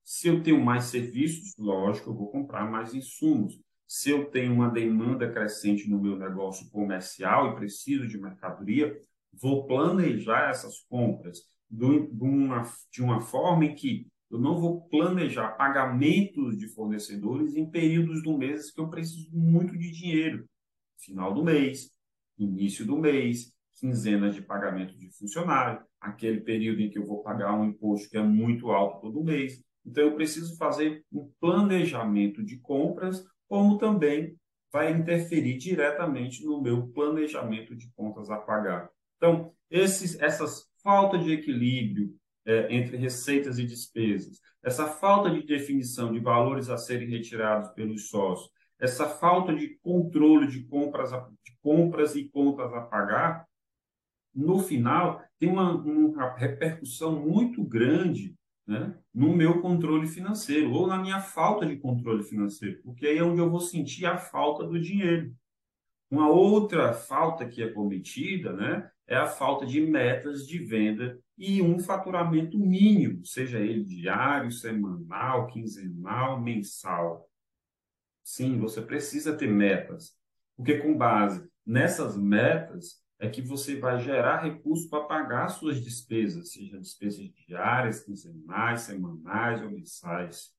Se 0.02 0.28
eu 0.28 0.42
tenho 0.42 0.60
mais 0.60 0.84
serviços, 0.84 1.54
lógico, 1.58 2.10
eu 2.10 2.14
vou 2.14 2.30
comprar 2.30 2.68
mais 2.68 2.94
insumos. 2.94 3.60
Se 3.86 4.10
eu 4.10 4.30
tenho 4.30 4.52
uma 4.52 4.70
demanda 4.70 5.30
crescente 5.30 5.88
no 5.88 6.00
meu 6.00 6.16
negócio 6.16 6.70
comercial 6.70 7.52
e 7.52 7.56
preciso 7.56 8.08
de 8.08 8.18
mercadoria, 8.18 8.98
vou 9.32 9.66
planejar 9.66 10.50
essas 10.50 10.80
compras 10.88 11.38
de 11.70 11.84
uma, 11.84 12.62
de 12.90 13.02
uma 13.02 13.20
forma 13.20 13.64
em 13.64 13.74
que 13.74 14.06
eu 14.30 14.38
não 14.38 14.60
vou 14.60 14.82
planejar 14.88 15.56
pagamentos 15.56 16.56
de 16.56 16.68
fornecedores 16.68 17.56
em 17.56 17.68
períodos 17.68 18.22
do 18.22 18.36
mês 18.36 18.70
que 18.70 18.80
eu 18.80 18.88
preciso 18.88 19.28
muito 19.32 19.76
de 19.76 19.90
dinheiro. 19.90 20.46
Final 20.98 21.34
do 21.34 21.42
mês, 21.44 21.90
início 22.38 22.86
do 22.86 22.96
mês, 22.96 23.52
quinzenas 23.74 24.34
de 24.34 24.42
pagamento 24.42 24.96
de 24.96 25.10
funcionário, 25.10 25.82
aquele 26.00 26.40
período 26.40 26.80
em 26.80 26.90
que 26.90 26.98
eu 26.98 27.06
vou 27.06 27.22
pagar 27.22 27.54
um 27.54 27.64
imposto 27.64 28.08
que 28.08 28.16
é 28.16 28.22
muito 28.22 28.70
alto 28.70 29.00
todo 29.00 29.24
mês. 29.24 29.62
Então, 29.84 30.04
eu 30.04 30.14
preciso 30.14 30.56
fazer 30.56 31.04
um 31.12 31.30
planejamento 31.40 32.44
de 32.44 32.58
compras, 32.58 33.24
como 33.48 33.78
também 33.78 34.36
vai 34.72 34.92
interferir 34.92 35.56
diretamente 35.58 36.44
no 36.44 36.62
meu 36.62 36.86
planejamento 36.88 37.74
de 37.74 37.90
contas 37.96 38.30
a 38.30 38.36
pagar. 38.36 38.88
Então, 39.20 39.52
esses, 39.70 40.18
essas 40.18 40.66
falta 40.82 41.18
de 41.18 41.30
equilíbrio 41.30 42.16
é, 42.46 42.74
entre 42.74 42.96
receitas 42.96 43.58
e 43.58 43.66
despesas, 43.66 44.40
essa 44.62 44.86
falta 44.86 45.30
de 45.30 45.46
definição 45.46 46.10
de 46.10 46.18
valores 46.18 46.70
a 46.70 46.78
serem 46.78 47.08
retirados 47.08 47.68
pelos 47.72 48.08
sócios, 48.08 48.50
essa 48.78 49.06
falta 49.06 49.54
de 49.54 49.78
controle 49.82 50.46
de 50.46 50.64
compras, 50.64 51.10
de 51.10 51.54
compras 51.62 52.16
e 52.16 52.30
contas 52.30 52.72
a 52.72 52.80
pagar, 52.80 53.46
no 54.34 54.58
final, 54.58 55.22
tem 55.38 55.50
uma, 55.50 55.74
uma 55.74 56.34
repercussão 56.34 57.20
muito 57.20 57.62
grande 57.62 58.34
né, 58.66 58.96
no 59.12 59.34
meu 59.36 59.60
controle 59.60 60.06
financeiro 60.06 60.72
ou 60.72 60.86
na 60.86 60.96
minha 60.96 61.20
falta 61.20 61.66
de 61.66 61.76
controle 61.76 62.22
financeiro, 62.22 62.80
porque 62.82 63.06
aí 63.06 63.18
é 63.18 63.22
onde 63.22 63.40
eu 63.40 63.50
vou 63.50 63.60
sentir 63.60 64.06
a 64.06 64.16
falta 64.16 64.64
do 64.64 64.80
dinheiro. 64.80 65.34
Uma 66.10 66.28
outra 66.28 66.92
falta 66.92 67.46
que 67.46 67.62
é 67.62 67.70
cometida 67.70 68.52
né, 68.52 68.90
é 69.06 69.16
a 69.16 69.26
falta 69.26 69.64
de 69.64 69.80
metas 69.80 70.46
de 70.46 70.58
venda 70.58 71.18
e 71.38 71.62
um 71.62 71.78
faturamento 71.78 72.58
mínimo, 72.58 73.24
seja 73.24 73.60
ele 73.60 73.84
diário, 73.84 74.50
semanal, 74.50 75.46
quinzenal, 75.46 76.40
mensal. 76.40 77.30
Sim, 78.24 78.58
você 78.58 78.82
precisa 78.82 79.36
ter 79.36 79.48
metas, 79.48 80.16
porque 80.56 80.78
com 80.78 80.96
base 80.96 81.48
nessas 81.64 82.16
metas 82.16 83.00
é 83.18 83.28
que 83.28 83.42
você 83.42 83.76
vai 83.76 84.00
gerar 84.00 84.42
recursos 84.42 84.86
para 84.86 85.04
pagar 85.04 85.48
suas 85.48 85.82
despesas, 85.82 86.52
seja 86.52 86.80
despesas 86.80 87.30
diárias, 87.46 88.00
quinzenais, 88.00 88.82
semanais 88.82 89.62
ou 89.62 89.70
mensais. 89.70 90.54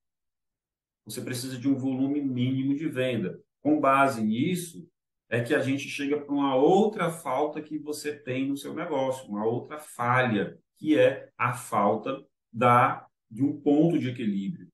Você 1.05 1.21
precisa 1.21 1.57
de 1.57 1.67
um 1.67 1.75
volume 1.75 2.21
mínimo 2.21 2.75
de 2.75 2.87
venda. 2.87 3.41
Com 3.61 3.79
base 3.79 4.23
nisso, 4.23 4.90
é 5.31 5.41
que 5.41 5.55
a 5.55 5.61
gente 5.61 5.87
chega 5.87 6.19
para 6.19 6.33
uma 6.33 6.55
outra 6.55 7.09
falta 7.09 7.61
que 7.61 7.79
você 7.79 8.13
tem 8.13 8.49
no 8.49 8.57
seu 8.57 8.73
negócio, 8.73 9.29
uma 9.29 9.45
outra 9.45 9.79
falha, 9.79 10.59
que 10.77 10.99
é 10.99 11.29
a 11.37 11.53
falta 11.53 12.21
da 12.51 13.07
de 13.29 13.41
um 13.41 13.61
ponto 13.61 13.97
de 13.97 14.09
equilíbrio. 14.09 14.67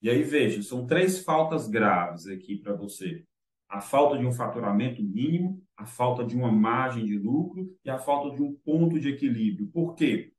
E 0.00 0.08
aí 0.08 0.22
veja, 0.22 0.62
são 0.62 0.86
três 0.86 1.22
faltas 1.22 1.68
graves 1.68 2.26
aqui 2.26 2.56
para 2.56 2.72
você 2.72 3.22
a 3.68 3.80
falta 3.80 4.18
de 4.18 4.26
um 4.26 4.32
faturamento 4.32 5.00
mínimo, 5.00 5.62
a 5.76 5.86
falta 5.86 6.24
de 6.24 6.34
uma 6.34 6.50
margem 6.50 7.04
de 7.04 7.16
lucro 7.16 7.72
e 7.84 7.90
a 7.90 7.98
falta 7.98 8.34
de 8.34 8.42
um 8.42 8.52
ponto 8.52 8.98
de 8.98 9.10
equilíbrio. 9.10 9.68
Por 9.68 9.94
quê? 9.94 10.32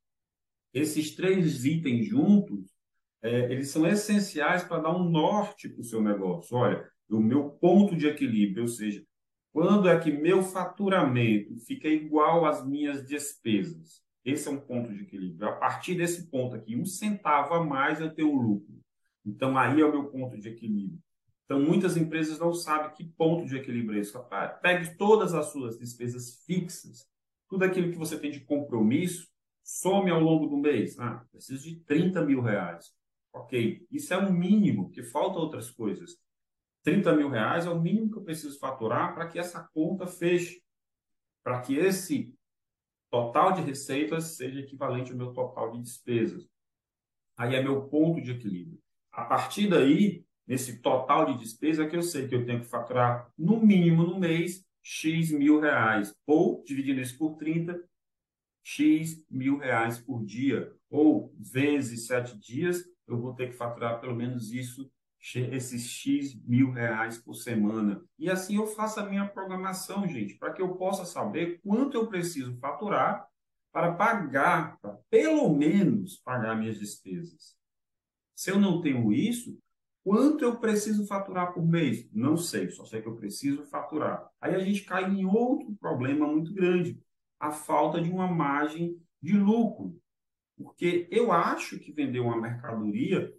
Esses 0.74 1.14
três 1.14 1.64
itens 1.64 2.06
juntos, 2.06 2.70
é, 3.22 3.50
eles 3.50 3.70
são 3.70 3.86
essenciais 3.86 4.64
para 4.64 4.82
dar 4.82 4.94
um 4.94 5.08
norte 5.08 5.68
para 5.68 5.80
o 5.80 5.84
seu 5.84 6.02
negócio. 6.02 6.54
Olha, 6.56 6.86
o 7.08 7.20
meu 7.20 7.50
ponto 7.50 7.96
de 7.96 8.06
equilíbrio, 8.06 8.64
ou 8.64 8.68
seja, 8.68 9.02
quando 9.52 9.88
é 9.88 10.00
que 10.00 10.10
meu 10.10 10.42
faturamento 10.42 11.54
fica 11.58 11.86
igual 11.86 12.46
às 12.46 12.66
minhas 12.66 13.06
despesas? 13.06 14.02
Esse 14.24 14.48
é 14.48 14.50
um 14.50 14.60
ponto 14.60 14.92
de 14.92 15.02
equilíbrio. 15.02 15.48
A 15.48 15.52
partir 15.52 15.94
desse 15.94 16.30
ponto 16.30 16.56
aqui, 16.56 16.74
um 16.74 16.86
centavo 16.86 17.54
a 17.54 17.64
mais 17.64 18.00
eu 18.00 18.14
tenho 18.14 18.34
lucro. 18.34 18.80
Então, 19.24 19.58
aí 19.58 19.80
é 19.80 19.84
o 19.84 19.90
meu 19.90 20.06
ponto 20.06 20.38
de 20.38 20.48
equilíbrio. 20.48 20.98
Então, 21.44 21.60
muitas 21.60 21.96
empresas 21.96 22.38
não 22.38 22.54
sabem 22.54 22.94
que 22.94 23.04
ponto 23.04 23.44
de 23.44 23.56
equilíbrio 23.56 23.98
é 23.98 24.00
esse. 24.00 24.14
Pegue 24.62 24.96
todas 24.96 25.34
as 25.34 25.46
suas 25.46 25.78
despesas 25.78 26.42
fixas, 26.46 27.06
tudo 27.48 27.64
aquilo 27.64 27.90
que 27.90 27.98
você 27.98 28.18
tem 28.18 28.30
de 28.30 28.40
compromisso, 28.40 29.28
some 29.62 30.10
ao 30.10 30.20
longo 30.20 30.46
do 30.46 30.56
mês. 30.56 30.98
Ah, 30.98 31.26
preciso 31.30 31.68
de 31.68 31.76
30 31.80 32.24
mil 32.24 32.40
reais. 32.40 32.90
Ok, 33.34 33.86
isso 33.90 34.14
é 34.14 34.16
o 34.16 34.32
mínimo, 34.32 34.90
que 34.90 35.02
falta 35.02 35.38
outras 35.38 35.70
coisas. 35.70 36.16
30 36.82 37.14
mil 37.14 37.28
reais 37.28 37.66
é 37.66 37.70
o 37.70 37.80
mínimo 37.80 38.10
que 38.10 38.18
eu 38.18 38.24
preciso 38.24 38.58
faturar 38.58 39.14
para 39.14 39.28
que 39.28 39.38
essa 39.38 39.62
conta 39.72 40.06
feche, 40.06 40.62
para 41.42 41.60
que 41.60 41.76
esse 41.76 42.34
total 43.10 43.52
de 43.52 43.60
receitas 43.62 44.36
seja 44.36 44.60
equivalente 44.60 45.12
ao 45.12 45.18
meu 45.18 45.32
total 45.32 45.70
de 45.72 45.82
despesas. 45.82 46.48
Aí 47.36 47.54
é 47.54 47.62
meu 47.62 47.88
ponto 47.88 48.20
de 48.20 48.32
equilíbrio. 48.32 48.80
A 49.10 49.24
partir 49.24 49.68
daí, 49.68 50.24
nesse 50.46 50.80
total 50.80 51.26
de 51.26 51.38
despesa 51.38 51.86
que 51.86 51.96
eu 51.96 52.02
sei 52.02 52.26
que 52.26 52.34
eu 52.34 52.44
tenho 52.44 52.60
que 52.60 52.66
faturar 52.66 53.30
no 53.36 53.60
mínimo 53.60 54.02
no 54.02 54.18
mês 54.18 54.64
X 54.82 55.30
mil 55.30 55.60
reais, 55.60 56.14
ou 56.26 56.64
dividindo 56.64 57.00
isso 57.00 57.16
por 57.16 57.36
30, 57.36 57.80
X 58.64 59.24
mil 59.30 59.58
reais 59.58 59.98
por 59.98 60.24
dia, 60.24 60.74
ou 60.90 61.34
vezes 61.38 62.06
sete 62.06 62.38
dias, 62.38 62.84
eu 63.06 63.18
vou 63.18 63.34
ter 63.34 63.48
que 63.48 63.56
faturar 63.56 64.00
pelo 64.00 64.14
menos 64.14 64.52
isso, 64.52 64.90
esses 65.34 65.88
X 65.88 66.34
mil 66.44 66.70
reais 66.72 67.18
por 67.18 67.34
semana. 67.34 68.04
E 68.18 68.28
assim 68.28 68.56
eu 68.56 68.66
faço 68.66 69.00
a 69.00 69.08
minha 69.08 69.26
programação, 69.26 70.06
gente, 70.06 70.34
para 70.34 70.52
que 70.52 70.60
eu 70.60 70.74
possa 70.76 71.04
saber 71.04 71.60
quanto 71.62 71.96
eu 71.96 72.06
preciso 72.08 72.56
faturar 72.58 73.26
para 73.72 73.92
pagar, 73.92 74.78
para 74.80 74.98
pelo 75.08 75.54
menos 75.54 76.16
pagar 76.18 76.56
minhas 76.56 76.78
despesas. 76.78 77.56
Se 78.34 78.50
eu 78.50 78.58
não 78.58 78.82
tenho 78.82 79.12
isso, 79.12 79.58
Quanto 80.04 80.44
eu 80.44 80.58
preciso 80.58 81.06
faturar 81.06 81.52
por 81.54 81.64
mês? 81.64 82.08
Não 82.12 82.36
sei, 82.36 82.70
só 82.70 82.84
sei 82.84 83.00
que 83.00 83.06
eu 83.06 83.14
preciso 83.14 83.64
faturar. 83.64 84.28
Aí 84.40 84.54
a 84.54 84.58
gente 84.58 84.82
cai 84.82 85.04
em 85.04 85.24
outro 85.24 85.72
problema 85.80 86.26
muito 86.26 86.52
grande, 86.52 87.00
a 87.38 87.52
falta 87.52 88.00
de 88.00 88.10
uma 88.10 88.26
margem 88.26 89.00
de 89.20 89.34
lucro. 89.34 89.96
Porque 90.56 91.06
eu 91.10 91.30
acho 91.30 91.78
que 91.78 91.92
vender 91.92 92.18
uma 92.18 92.40
mercadoria, 92.40 93.32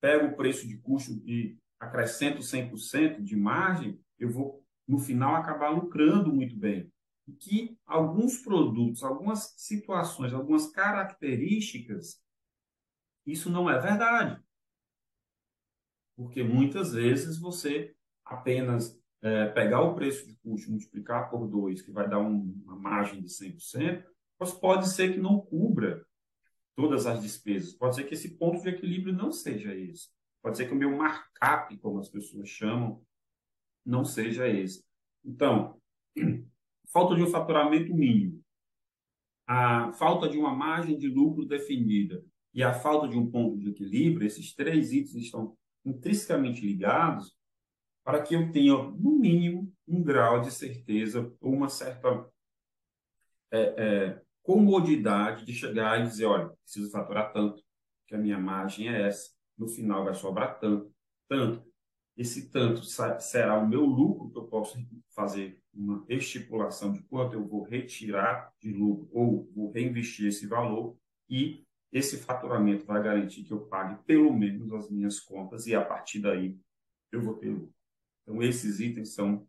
pego 0.00 0.26
o 0.26 0.36
preço 0.36 0.66
de 0.66 0.78
custo 0.78 1.12
e 1.26 1.56
acrescento 1.78 2.40
100% 2.40 3.22
de 3.22 3.36
margem, 3.36 4.00
eu 4.18 4.30
vou, 4.30 4.64
no 4.86 4.98
final, 4.98 5.34
acabar 5.34 5.70
lucrando 5.70 6.32
muito 6.32 6.56
bem. 6.56 6.92
E 7.26 7.32
que 7.32 7.78
alguns 7.86 8.38
produtos, 8.38 9.02
algumas 9.02 9.54
situações, 9.56 10.32
algumas 10.32 10.70
características, 10.70 12.20
isso 13.26 13.50
não 13.50 13.68
é 13.70 13.78
verdade 13.78 14.42
porque 16.20 16.42
muitas 16.42 16.92
vezes 16.92 17.38
você 17.38 17.94
apenas 18.26 18.94
é, 19.22 19.46
pegar 19.46 19.80
o 19.80 19.94
preço 19.94 20.26
de 20.26 20.36
custo, 20.36 20.70
multiplicar 20.70 21.30
por 21.30 21.48
2, 21.48 21.80
que 21.80 21.90
vai 21.90 22.06
dar 22.06 22.18
um, 22.18 22.60
uma 22.62 22.76
margem 22.76 23.22
de 23.22 23.28
100%, 23.28 24.04
mas 24.38 24.52
pode 24.52 24.90
ser 24.90 25.14
que 25.14 25.18
não 25.18 25.40
cubra 25.40 26.04
todas 26.76 27.06
as 27.06 27.20
despesas. 27.22 27.74
Pode 27.74 27.96
ser 27.96 28.04
que 28.04 28.14
esse 28.14 28.36
ponto 28.36 28.62
de 28.62 28.68
equilíbrio 28.68 29.12
não 29.12 29.32
seja 29.32 29.74
esse. 29.74 30.08
Pode 30.42 30.56
ser 30.56 30.66
que 30.66 30.72
o 30.72 30.76
meu 30.76 30.96
markup, 30.96 31.76
como 31.78 31.98
as 31.98 32.08
pessoas 32.08 32.48
chamam, 32.48 33.02
não 33.84 34.04
seja 34.04 34.48
esse. 34.48 34.84
Então, 35.24 35.80
falta 36.92 37.14
de 37.14 37.22
um 37.22 37.26
faturamento 37.26 37.94
mínimo, 37.94 38.42
a 39.46 39.92
falta 39.92 40.28
de 40.28 40.38
uma 40.38 40.54
margem 40.54 40.96
de 40.96 41.08
lucro 41.08 41.44
definida 41.44 42.24
e 42.54 42.62
a 42.62 42.72
falta 42.72 43.08
de 43.08 43.18
um 43.18 43.30
ponto 43.30 43.58
de 43.58 43.70
equilíbrio, 43.70 44.26
esses 44.26 44.54
três 44.54 44.92
itens 44.92 45.14
estão 45.14 45.56
intrinsecamente 45.84 46.64
ligados 46.64 47.36
para 48.04 48.22
que 48.22 48.34
eu 48.34 48.50
tenha, 48.50 48.74
no 48.74 49.18
mínimo, 49.18 49.72
um 49.86 50.02
grau 50.02 50.40
de 50.40 50.50
certeza 50.50 51.32
ou 51.40 51.52
uma 51.52 51.68
certa 51.68 52.28
é, 53.52 53.60
é, 53.60 54.22
comodidade 54.50 55.44
de 55.44 55.52
chegar 55.52 56.00
e 56.00 56.08
dizer, 56.08 56.24
olha, 56.26 56.48
preciso 56.64 56.90
faturar 56.90 57.32
tanto, 57.32 57.62
que 58.08 58.16
a 58.16 58.18
minha 58.18 58.36
margem 58.36 58.88
é 58.88 59.06
essa, 59.06 59.30
no 59.56 59.68
final 59.68 60.04
vai 60.04 60.12
sobrar 60.12 60.58
tanto, 60.58 60.92
tanto. 61.28 61.64
Esse 62.16 62.50
tanto 62.50 62.82
será 62.84 63.56
o 63.56 63.68
meu 63.68 63.84
lucro 63.84 64.28
que 64.28 64.38
eu 64.38 64.48
posso 64.48 64.76
fazer 65.14 65.62
uma 65.72 66.04
estipulação 66.08 66.92
de 66.92 67.00
quanto 67.04 67.34
eu 67.34 67.46
vou 67.46 67.62
retirar 67.62 68.52
de 68.60 68.72
lucro 68.72 69.08
ou 69.12 69.48
vou 69.54 69.70
reinvestir 69.70 70.26
esse 70.26 70.48
valor 70.48 70.98
e 71.28 71.64
esse 71.92 72.18
faturamento 72.18 72.84
vai 72.84 73.00
garantir 73.00 73.44
que 73.44 73.52
eu 73.52 73.60
pague 73.66 74.02
pelo 74.04 74.32
menos 74.32 74.72
as 74.72 74.90
minhas 74.90 75.20
contas 75.20 75.68
e 75.68 75.76
a 75.76 75.84
partir 75.84 76.18
daí 76.18 76.58
eu 77.12 77.22
vou 77.22 77.34
ter 77.34 77.50
lucro. 77.50 77.72
Então, 78.22 78.42
esses 78.42 78.80
itens 78.80 79.14
são 79.14 79.48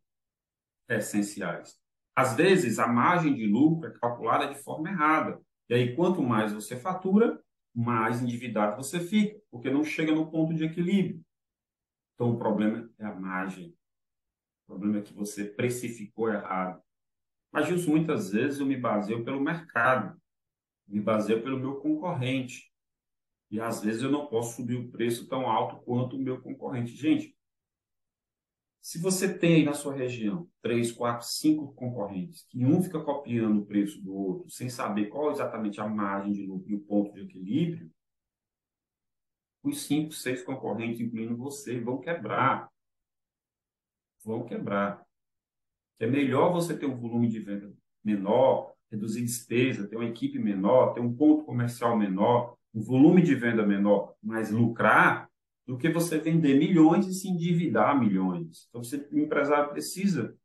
essenciais. 0.87 1.80
Às 2.21 2.35
vezes, 2.35 2.77
a 2.77 2.87
margem 2.87 3.33
de 3.33 3.47
lucro 3.47 3.89
é 3.89 3.99
calculada 3.99 4.47
de 4.47 4.61
forma 4.61 4.89
errada. 4.89 5.41
E 5.67 5.73
aí, 5.73 5.95
quanto 5.95 6.21
mais 6.21 6.53
você 6.53 6.75
fatura, 6.75 7.41
mais 7.73 8.21
endividado 8.21 8.77
você 8.77 8.99
fica, 8.99 9.41
porque 9.49 9.71
não 9.71 9.83
chega 9.83 10.13
no 10.13 10.29
ponto 10.29 10.53
de 10.53 10.65
equilíbrio. 10.65 11.19
Então, 12.13 12.29
o 12.29 12.37
problema 12.37 12.87
é 12.99 13.05
a 13.05 13.15
margem. 13.15 13.75
O 14.63 14.73
problema 14.73 14.99
é 14.99 15.01
que 15.01 15.15
você 15.15 15.45
precificou 15.45 16.29
errado. 16.29 16.79
Mas, 17.51 17.65
Gilson, 17.65 17.89
muitas 17.89 18.31
vezes 18.31 18.59
eu 18.59 18.67
me 18.67 18.77
baseio 18.77 19.25
pelo 19.25 19.41
mercado, 19.41 20.15
me 20.87 21.01
baseio 21.01 21.41
pelo 21.41 21.59
meu 21.59 21.77
concorrente. 21.77 22.71
E 23.49 23.59
às 23.59 23.83
vezes 23.83 24.03
eu 24.03 24.11
não 24.11 24.27
posso 24.27 24.57
subir 24.57 24.75
o 24.75 24.91
preço 24.91 25.27
tão 25.27 25.49
alto 25.49 25.83
quanto 25.83 26.17
o 26.17 26.21
meu 26.21 26.39
concorrente. 26.39 26.95
Gente, 26.95 27.35
se 28.81 28.99
você 28.99 29.37
tem 29.37 29.55
aí 29.55 29.63
na 29.63 29.73
sua 29.73 29.93
região 29.93 30.49
três, 30.61 30.91
quatro, 30.91 31.27
cinco 31.27 31.71
concorrentes, 31.73 32.45
que 32.49 32.65
um 32.65 32.81
fica 32.81 32.99
copiando 32.99 33.61
o 33.61 33.65
preço 33.65 34.01
do 34.01 34.13
outro, 34.13 34.49
sem 34.49 34.69
saber 34.69 35.07
qual 35.07 35.31
exatamente 35.31 35.79
a 35.79 35.87
margem 35.87 36.33
de 36.33 36.45
lucro 36.45 36.71
e 36.71 36.75
o 36.75 36.81
ponto 36.81 37.13
de 37.13 37.21
equilíbrio, 37.21 37.91
os 39.63 39.83
cinco, 39.83 40.11
seis 40.11 40.41
concorrentes, 40.43 40.99
incluindo 40.99 41.37
você, 41.37 41.79
vão 41.79 41.99
quebrar. 41.99 42.71
Vão 44.23 44.45
quebrar. 44.45 45.05
É 45.99 46.07
melhor 46.07 46.51
você 46.51 46.75
ter 46.75 46.87
um 46.87 46.97
volume 46.97 47.27
de 47.27 47.39
venda 47.39 47.71
menor, 48.03 48.73
reduzir 48.91 49.21
despesa, 49.21 49.87
ter 49.87 49.95
uma 49.95 50.09
equipe 50.09 50.39
menor, 50.39 50.93
ter 50.93 50.99
um 50.99 51.15
ponto 51.15 51.45
comercial 51.45 51.95
menor, 51.95 52.57
um 52.73 52.81
volume 52.81 53.21
de 53.21 53.35
venda 53.35 53.65
menor, 53.65 54.15
mas 54.23 54.49
lucrar, 54.49 55.29
do 55.71 55.77
que 55.77 55.89
você 55.89 56.17
vender 56.17 56.59
milhões 56.59 57.07
e 57.07 57.13
se 57.13 57.29
endividar 57.29 57.97
milhões. 57.97 58.67
Então, 58.67 58.83
você, 58.83 59.07
o 59.09 59.17
empresário 59.17 59.69
precisa 59.69 60.37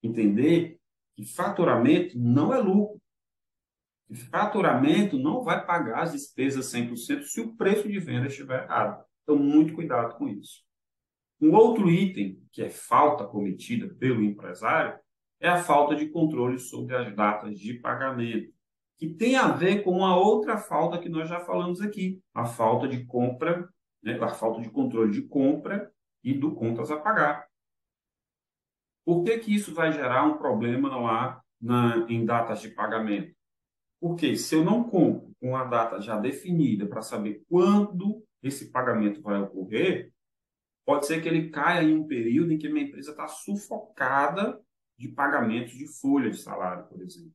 entender 0.00 0.78
que 1.16 1.24
faturamento 1.24 2.16
não 2.16 2.54
é 2.54 2.60
lucro. 2.60 3.02
Faturamento 4.30 5.18
não 5.18 5.42
vai 5.42 5.66
pagar 5.66 6.04
as 6.04 6.12
despesas 6.12 6.72
100% 6.72 7.24
se 7.24 7.40
o 7.40 7.56
preço 7.56 7.88
de 7.88 7.98
venda 7.98 8.28
estiver 8.28 8.62
errado. 8.62 9.04
Então, 9.24 9.36
muito 9.36 9.74
cuidado 9.74 10.16
com 10.16 10.28
isso. 10.28 10.62
Um 11.40 11.56
outro 11.56 11.90
item 11.90 12.40
que 12.52 12.62
é 12.62 12.70
falta 12.70 13.26
cometida 13.26 13.92
pelo 13.96 14.22
empresário 14.22 14.96
é 15.40 15.48
a 15.48 15.60
falta 15.60 15.96
de 15.96 16.08
controle 16.08 16.56
sobre 16.56 16.94
as 16.94 17.12
datas 17.16 17.58
de 17.58 17.74
pagamento, 17.74 18.54
que 18.96 19.08
tem 19.08 19.34
a 19.34 19.48
ver 19.48 19.82
com 19.82 20.06
a 20.06 20.16
outra 20.16 20.56
falta 20.56 21.00
que 21.00 21.08
nós 21.08 21.28
já 21.28 21.40
falamos 21.40 21.80
aqui, 21.80 22.22
a 22.32 22.46
falta 22.46 22.86
de 22.86 23.04
compra, 23.06 23.68
né, 24.02 24.18
falta 24.30 24.60
de 24.60 24.70
controle 24.70 25.12
de 25.12 25.22
compra 25.22 25.92
e 26.22 26.34
do 26.34 26.54
contas 26.54 26.90
a 26.90 26.98
pagar. 26.98 27.48
Por 29.04 29.24
que, 29.24 29.38
que 29.38 29.54
isso 29.54 29.74
vai 29.74 29.92
gerar 29.92 30.24
um 30.24 30.36
problema 30.36 30.94
lá 30.96 31.42
na, 31.60 32.06
em 32.08 32.26
datas 32.26 32.60
de 32.60 32.68
pagamento? 32.68 33.34
Porque 34.00 34.36
se 34.36 34.54
eu 34.54 34.64
não 34.64 34.84
compro 34.84 35.32
com 35.40 35.56
a 35.56 35.64
data 35.64 36.00
já 36.00 36.18
definida 36.18 36.86
para 36.86 37.02
saber 37.02 37.42
quando 37.48 38.22
esse 38.42 38.70
pagamento 38.70 39.20
vai 39.22 39.40
ocorrer, 39.40 40.12
pode 40.84 41.06
ser 41.06 41.20
que 41.20 41.28
ele 41.28 41.50
caia 41.50 41.82
em 41.82 41.96
um 41.96 42.06
período 42.06 42.52
em 42.52 42.58
que 42.58 42.68
minha 42.68 42.86
empresa 42.86 43.10
está 43.10 43.26
sufocada 43.26 44.60
de 44.96 45.08
pagamentos 45.08 45.72
de 45.72 45.86
folha 45.86 46.30
de 46.30 46.38
salário, 46.38 46.86
por 46.86 47.00
exemplo. 47.00 47.32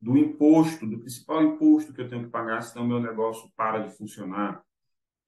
Do 0.00 0.16
imposto, 0.16 0.86
do 0.86 0.98
principal 0.98 1.42
imposto 1.42 1.92
que 1.92 2.00
eu 2.00 2.08
tenho 2.08 2.24
que 2.24 2.30
pagar, 2.30 2.62
senão 2.62 2.86
meu 2.86 3.00
negócio 3.00 3.50
para 3.56 3.80
de 3.80 3.96
funcionar. 3.96 4.62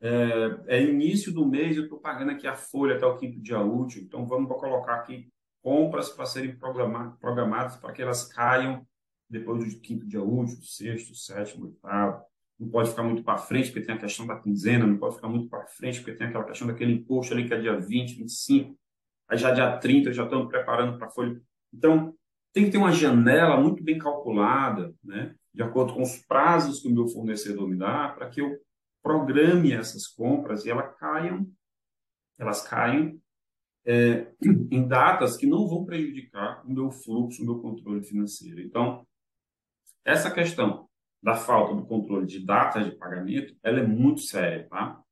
É, 0.06 0.76
é 0.76 0.82
início 0.82 1.32
do 1.32 1.46
mês, 1.46 1.78
eu 1.78 1.84
estou 1.84 1.98
pagando 1.98 2.30
aqui 2.30 2.46
a 2.46 2.54
folha 2.54 2.96
até 2.96 3.06
o 3.06 3.16
quinto 3.16 3.40
dia 3.40 3.58
útil, 3.58 4.02
então 4.02 4.26
vamos 4.26 4.48
colocar 4.48 4.96
aqui 4.96 5.32
compras 5.62 6.10
para 6.10 6.26
serem 6.26 6.54
programadas 6.54 7.76
para 7.76 7.90
que 7.90 8.02
elas 8.02 8.30
caiam 8.30 8.86
depois 9.30 9.64
do 9.64 9.80
quinto 9.80 10.06
dia 10.06 10.22
útil, 10.22 10.58
sexto, 10.60 11.14
sétimo, 11.14 11.64
oitavo. 11.64 12.22
Não 12.60 12.68
pode 12.68 12.90
ficar 12.90 13.02
muito 13.02 13.24
para 13.24 13.38
frente, 13.38 13.72
porque 13.72 13.86
tem 13.86 13.94
a 13.94 13.98
questão 13.98 14.26
da 14.26 14.38
quinzena, 14.38 14.86
não 14.86 14.98
pode 14.98 15.14
ficar 15.14 15.28
muito 15.28 15.48
para 15.48 15.66
frente, 15.66 16.00
porque 16.00 16.12
tem 16.12 16.26
aquela 16.26 16.44
questão 16.44 16.68
daquele 16.68 16.92
imposto 16.92 17.32
ali 17.32 17.48
que 17.48 17.54
é 17.54 17.58
dia 17.58 17.80
20, 17.80 18.16
25, 18.16 18.78
aí 19.26 19.38
já 19.38 19.52
dia 19.52 19.78
30, 19.78 20.12
já 20.12 20.24
estamos 20.24 20.48
preparando 20.48 20.98
para 20.98 21.06
a 21.06 21.10
folha. 21.10 21.40
Então, 21.72 22.14
tem 22.52 22.66
que 22.66 22.70
ter 22.70 22.76
uma 22.76 22.92
janela 22.92 23.58
muito 23.58 23.82
bem 23.82 23.96
calculada, 23.96 24.94
né, 25.02 25.34
de 25.52 25.62
acordo 25.62 25.94
com 25.94 26.02
os 26.02 26.18
prazos 26.26 26.80
que 26.80 26.88
o 26.88 26.94
meu 26.94 27.08
fornecedor 27.08 27.66
me 27.66 27.76
dá, 27.76 28.10
para 28.10 28.28
que 28.28 28.42
eu 28.42 28.60
programe 29.04 29.74
essas 29.74 30.06
compras 30.06 30.64
e 30.64 30.70
elas 30.70 30.96
caiam, 30.96 31.46
elas 32.38 32.66
caiam 32.66 33.20
é, 33.84 34.32
em 34.72 34.88
datas 34.88 35.36
que 35.36 35.46
não 35.46 35.68
vão 35.68 35.84
prejudicar 35.84 36.66
o 36.66 36.72
meu 36.72 36.90
fluxo, 36.90 37.42
o 37.42 37.44
meu 37.44 37.60
controle 37.60 38.02
financeiro. 38.02 38.62
Então, 38.62 39.06
essa 40.06 40.30
questão 40.30 40.88
da 41.22 41.34
falta 41.34 41.74
do 41.74 41.86
controle 41.86 42.26
de 42.26 42.44
datas 42.44 42.86
de 42.86 42.96
pagamento, 42.96 43.54
ela 43.62 43.80
é 43.80 43.86
muito 43.86 44.22
séria, 44.22 44.66
tá? 44.68 45.02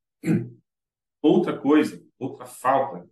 Outra 1.21 1.57
coisa, 1.57 2.03
outra 2.19 2.47
falta 2.47 3.07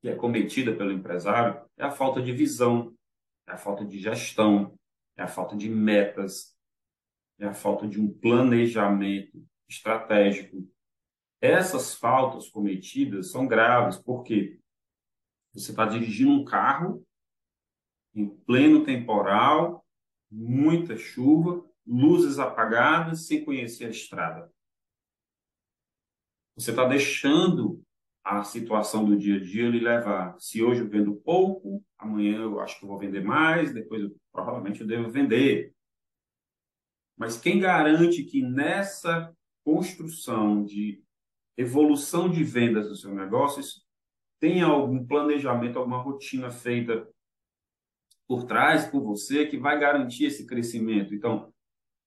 que 0.00 0.08
é 0.08 0.14
cometida 0.14 0.76
pelo 0.76 0.92
empresário 0.92 1.60
é 1.76 1.84
a 1.84 1.90
falta 1.90 2.22
de 2.22 2.32
visão, 2.32 2.94
é 3.48 3.52
a 3.52 3.56
falta 3.56 3.84
de 3.84 3.98
gestão, 3.98 4.78
é 5.16 5.22
a 5.22 5.26
falta 5.26 5.56
de 5.56 5.68
metas, 5.68 6.54
é 7.38 7.46
a 7.46 7.54
falta 7.54 7.88
de 7.88 8.00
um 8.00 8.12
planejamento 8.12 9.44
estratégico. 9.70 10.68
Essas 11.40 11.94
faltas 11.94 12.48
cometidas 12.50 13.30
são 13.30 13.46
graves, 13.46 13.96
porque 13.96 14.58
você 15.54 15.70
está 15.70 15.86
dirigindo 15.86 16.32
um 16.32 16.44
carro 16.44 17.06
em 18.14 18.28
pleno 18.28 18.84
temporal, 18.84 19.86
muita 20.30 20.96
chuva, 20.96 21.64
luzes 21.86 22.38
apagadas, 22.38 23.26
sem 23.26 23.44
conhecer 23.44 23.86
a 23.86 23.90
estrada. 23.90 24.52
Você 26.56 26.70
está 26.70 26.84
deixando 26.86 27.82
a 28.22 28.44
situação 28.44 29.04
do 29.04 29.16
dia 29.16 29.36
a 29.36 29.40
dia 29.40 29.70
lhe 29.70 29.80
levar. 29.80 30.38
Se 30.38 30.62
hoje 30.62 30.82
eu 30.82 30.88
vendo 30.88 31.14
pouco, 31.14 31.82
amanhã 31.96 32.42
eu 32.42 32.60
acho 32.60 32.78
que 32.78 32.84
eu 32.84 32.88
vou 32.88 32.98
vender 32.98 33.24
mais, 33.24 33.72
depois 33.72 34.02
eu, 34.02 34.14
provavelmente 34.30 34.80
eu 34.80 34.86
devo 34.86 35.08
vender. 35.08 35.72
Mas 37.16 37.40
quem 37.40 37.60
garante 37.60 38.24
que 38.24 38.42
nessa 38.42 39.34
construção 39.70 40.64
de 40.64 41.00
evolução 41.56 42.28
de 42.28 42.42
vendas 42.42 42.88
do 42.88 42.96
seu 42.96 43.14
negócio 43.14 43.62
tem 44.40 44.62
algum 44.62 45.06
planejamento, 45.06 45.78
alguma 45.78 46.02
rotina 46.02 46.50
feita 46.50 47.08
por 48.26 48.46
trás, 48.46 48.86
por 48.86 49.00
você, 49.00 49.46
que 49.46 49.56
vai 49.56 49.78
garantir 49.78 50.24
esse 50.24 50.44
crescimento? 50.44 51.14
Então, 51.14 51.52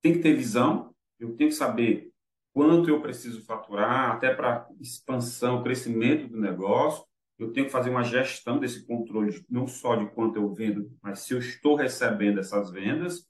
tem 0.02 0.12
que 0.12 0.20
ter 0.20 0.36
visão, 0.36 0.94
eu 1.18 1.38
tenho 1.38 1.52
que 1.52 1.56
saber 1.56 2.12
quanto 2.54 2.90
eu 2.90 3.02
preciso 3.02 3.46
faturar, 3.46 4.12
até 4.12 4.34
para 4.34 4.68
expansão, 4.82 5.64
crescimento 5.64 6.28
do 6.28 6.40
negócio. 6.40 7.06
Eu 7.40 7.54
tenho 7.54 7.68
que 7.68 7.72
fazer 7.72 7.90
uma 7.90 8.04
gestão 8.04 8.60
desse 8.60 8.86
controle, 8.86 9.46
não 9.50 9.68
só 9.68 9.96
de 9.96 10.10
quanto 10.12 10.36
eu 10.36 10.54
vendo, 10.54 10.92
mas 11.02 11.20
se 11.20 11.34
eu 11.34 11.40
estou 11.40 11.76
recebendo 11.76 12.40
essas 12.40 12.72
vendas 12.72 13.26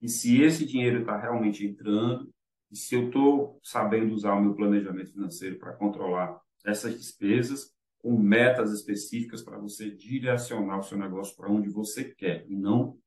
e 0.00 0.08
se 0.08 0.40
esse 0.40 0.64
dinheiro 0.64 1.00
está 1.00 1.18
realmente 1.18 1.66
entrando 1.66 2.32
e 2.70 2.76
se 2.76 2.94
eu 2.94 3.06
estou 3.06 3.60
sabendo 3.62 4.14
usar 4.14 4.34
o 4.34 4.40
meu 4.40 4.54
planejamento 4.54 5.12
financeiro 5.12 5.58
para 5.58 5.72
controlar 5.72 6.40
essas 6.64 6.96
despesas 6.96 7.74
com 7.98 8.16
metas 8.18 8.72
específicas 8.72 9.42
para 9.42 9.58
você 9.58 9.90
direcionar 9.90 10.78
o 10.78 10.82
seu 10.82 10.98
negócio 10.98 11.36
para 11.36 11.50
onde 11.50 11.68
você 11.68 12.04
quer 12.04 12.44
e 12.48 12.56
não 12.56 12.98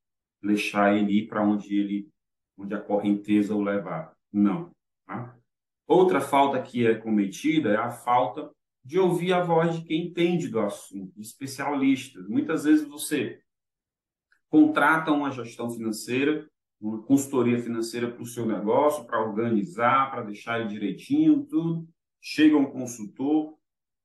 deixar 0.42 0.96
ele 0.96 1.20
ir 1.20 1.26
para 1.26 1.42
onde 1.42 1.78
ele 1.78 2.08
onde 2.56 2.74
a 2.74 2.80
correnteza 2.80 3.54
o 3.54 3.62
levar. 3.62 4.14
Não. 4.30 4.70
Tá? 5.06 5.34
Outra 5.86 6.20
falta 6.20 6.60
que 6.60 6.86
é 6.86 6.94
cometida 6.94 7.70
é 7.70 7.76
a 7.76 7.90
falta 7.90 8.50
de 8.84 8.98
ouvir 8.98 9.32
a 9.32 9.42
voz 9.42 9.78
de 9.78 9.84
quem 9.84 10.08
entende 10.08 10.48
do 10.48 10.60
assunto, 10.60 11.14
de 11.14 11.22
especialistas. 11.22 12.28
Muitas 12.28 12.64
vezes 12.64 12.86
você 12.86 13.40
contrata 14.48 15.12
uma 15.12 15.30
gestão 15.30 15.70
financeira, 15.70 16.48
uma 16.80 17.02
consultoria 17.02 17.60
financeira 17.60 18.10
para 18.10 18.22
o 18.22 18.26
seu 18.26 18.46
negócio, 18.46 19.04
para 19.04 19.20
organizar, 19.20 20.10
para 20.10 20.22
deixar 20.22 20.60
ele 20.60 20.68
direitinho, 20.68 21.44
tudo. 21.44 21.86
Chega 22.20 22.56
um 22.56 22.70
consultor, 22.70 23.54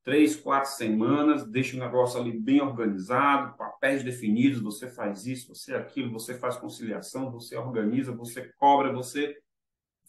três, 0.04 0.36
quatro 0.36 0.72
semanas, 0.72 1.46
deixa 1.50 1.78
o 1.78 1.80
negócio 1.80 2.20
ali 2.20 2.38
bem 2.38 2.62
organizado, 2.62 3.58
papéis 3.58 4.04
definidos, 4.04 4.62
você 4.62 4.90
faz 4.90 5.26
isso, 5.26 5.56
você 5.56 5.74
aquilo, 5.74 6.12
você 6.12 6.38
faz 6.38 6.58
conciliação, 6.58 7.32
você 7.32 7.58
organiza, 7.58 8.12
você 8.12 8.54
cobra, 8.58 8.92
você 8.92 9.38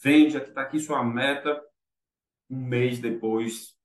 vende, 0.02 0.36
aqui 0.36 0.48
está 0.48 0.62
aqui 0.62 0.78
sua 0.78 1.02
meta, 1.04 1.60
um 2.50 2.60
mês 2.60 2.98
depois, 2.98 3.76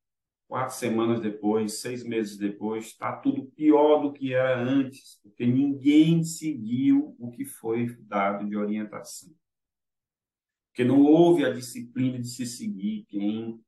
quatro 0.47 0.75
semanas 0.75 1.21
depois, 1.21 1.79
seis 1.79 2.03
meses 2.03 2.37
depois, 2.37 2.87
está 2.87 3.15
tudo 3.15 3.45
pior 3.51 4.01
do 4.01 4.11
que 4.11 4.33
era 4.33 4.59
antes, 4.59 5.20
porque 5.41 5.45
ninguém 5.47 6.23
seguiu 6.23 7.15
o 7.17 7.31
que 7.31 7.43
foi 7.43 7.87
dado 8.01 8.47
de 8.47 8.55
orientação. 8.55 9.33
Porque 10.67 10.83
não 10.83 11.01
houve 11.01 11.43
a 11.43 11.51
disciplina 11.51 12.19
de 12.19 12.27
se 12.27 12.45
seguir 12.45 13.05
quem 13.07 13.59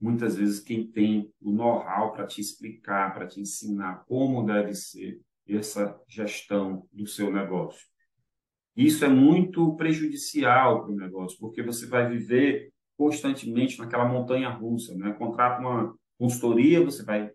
muitas 0.00 0.36
vezes 0.36 0.60
quem 0.60 0.86
tem 0.86 1.32
o 1.40 1.50
know-how 1.50 2.12
para 2.12 2.24
te 2.24 2.40
explicar, 2.40 3.12
para 3.12 3.26
te 3.26 3.40
ensinar 3.40 4.04
como 4.06 4.46
deve 4.46 4.74
ser 4.74 5.20
essa 5.48 6.00
gestão 6.06 6.88
do 6.92 7.04
seu 7.04 7.32
negócio. 7.32 7.84
Isso 8.76 9.04
é 9.04 9.08
muito 9.08 9.74
prejudicial 9.74 10.84
para 10.84 10.92
o 10.92 10.96
negócio, 10.96 11.36
porque 11.40 11.64
você 11.64 11.86
vai 11.86 12.08
viver 12.08 12.72
constantemente 12.96 13.78
naquela 13.78 14.04
montanha 14.04 14.50
russa, 14.50 14.94
né? 14.94 15.12
Contrata 15.14 15.60
uma 15.60 15.96
consultoria, 16.16 16.84
você 16.84 17.02
vai 17.02 17.32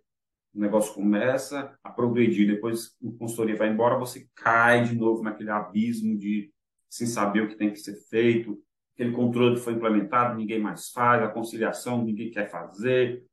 o 0.54 0.60
negócio 0.60 0.94
começa 0.94 1.78
a 1.84 1.90
progredir, 1.90 2.48
depois 2.48 2.96
a 3.02 3.18
consultoria 3.18 3.56
vai 3.56 3.70
embora, 3.70 3.98
você 3.98 4.28
cai 4.36 4.84
de 4.84 4.96
novo 4.96 5.24
naquele 5.24 5.50
abismo 5.50 6.18
de 6.18 6.52
sem 6.90 7.08
saber 7.08 7.44
o 7.44 7.48
que 7.48 7.56
tem 7.56 7.72
que 7.72 7.80
ser 7.80 7.96
feito, 8.10 8.62
aquele 8.94 9.14
controle 9.14 9.56
que 9.56 9.62
foi 9.62 9.74
implementado, 9.74 10.38
ninguém 10.38 10.60
mais 10.60 10.90
faz, 10.90 11.24
a 11.24 11.30
conciliação, 11.30 12.04
ninguém 12.04 12.30
quer 12.30 12.50
fazer, 12.50 13.24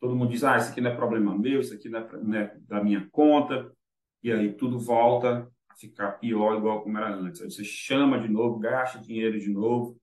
todo 0.00 0.16
mundo 0.16 0.30
diz, 0.30 0.42
ah, 0.44 0.56
isso 0.56 0.70
aqui 0.70 0.80
não 0.80 0.90
é 0.90 0.96
problema 0.96 1.36
meu, 1.36 1.60
isso 1.60 1.74
aqui 1.74 1.88
não 1.88 1.98
é, 2.00 2.08
não 2.22 2.38
é 2.38 2.56
da 2.66 2.82
minha 2.82 3.06
conta, 3.12 3.70
e 4.22 4.32
aí 4.32 4.54
tudo 4.54 4.78
volta 4.78 5.46
a 5.68 5.76
ficar 5.76 6.12
pior, 6.12 6.56
igual 6.56 6.82
como 6.82 6.96
era 6.96 7.14
antes. 7.14 7.42
Aí 7.42 7.50
você 7.50 7.64
chama 7.64 8.18
de 8.18 8.28
novo, 8.28 8.58
gasta 8.58 8.98
dinheiro 8.98 9.38
de 9.38 9.50
novo, 9.50 10.00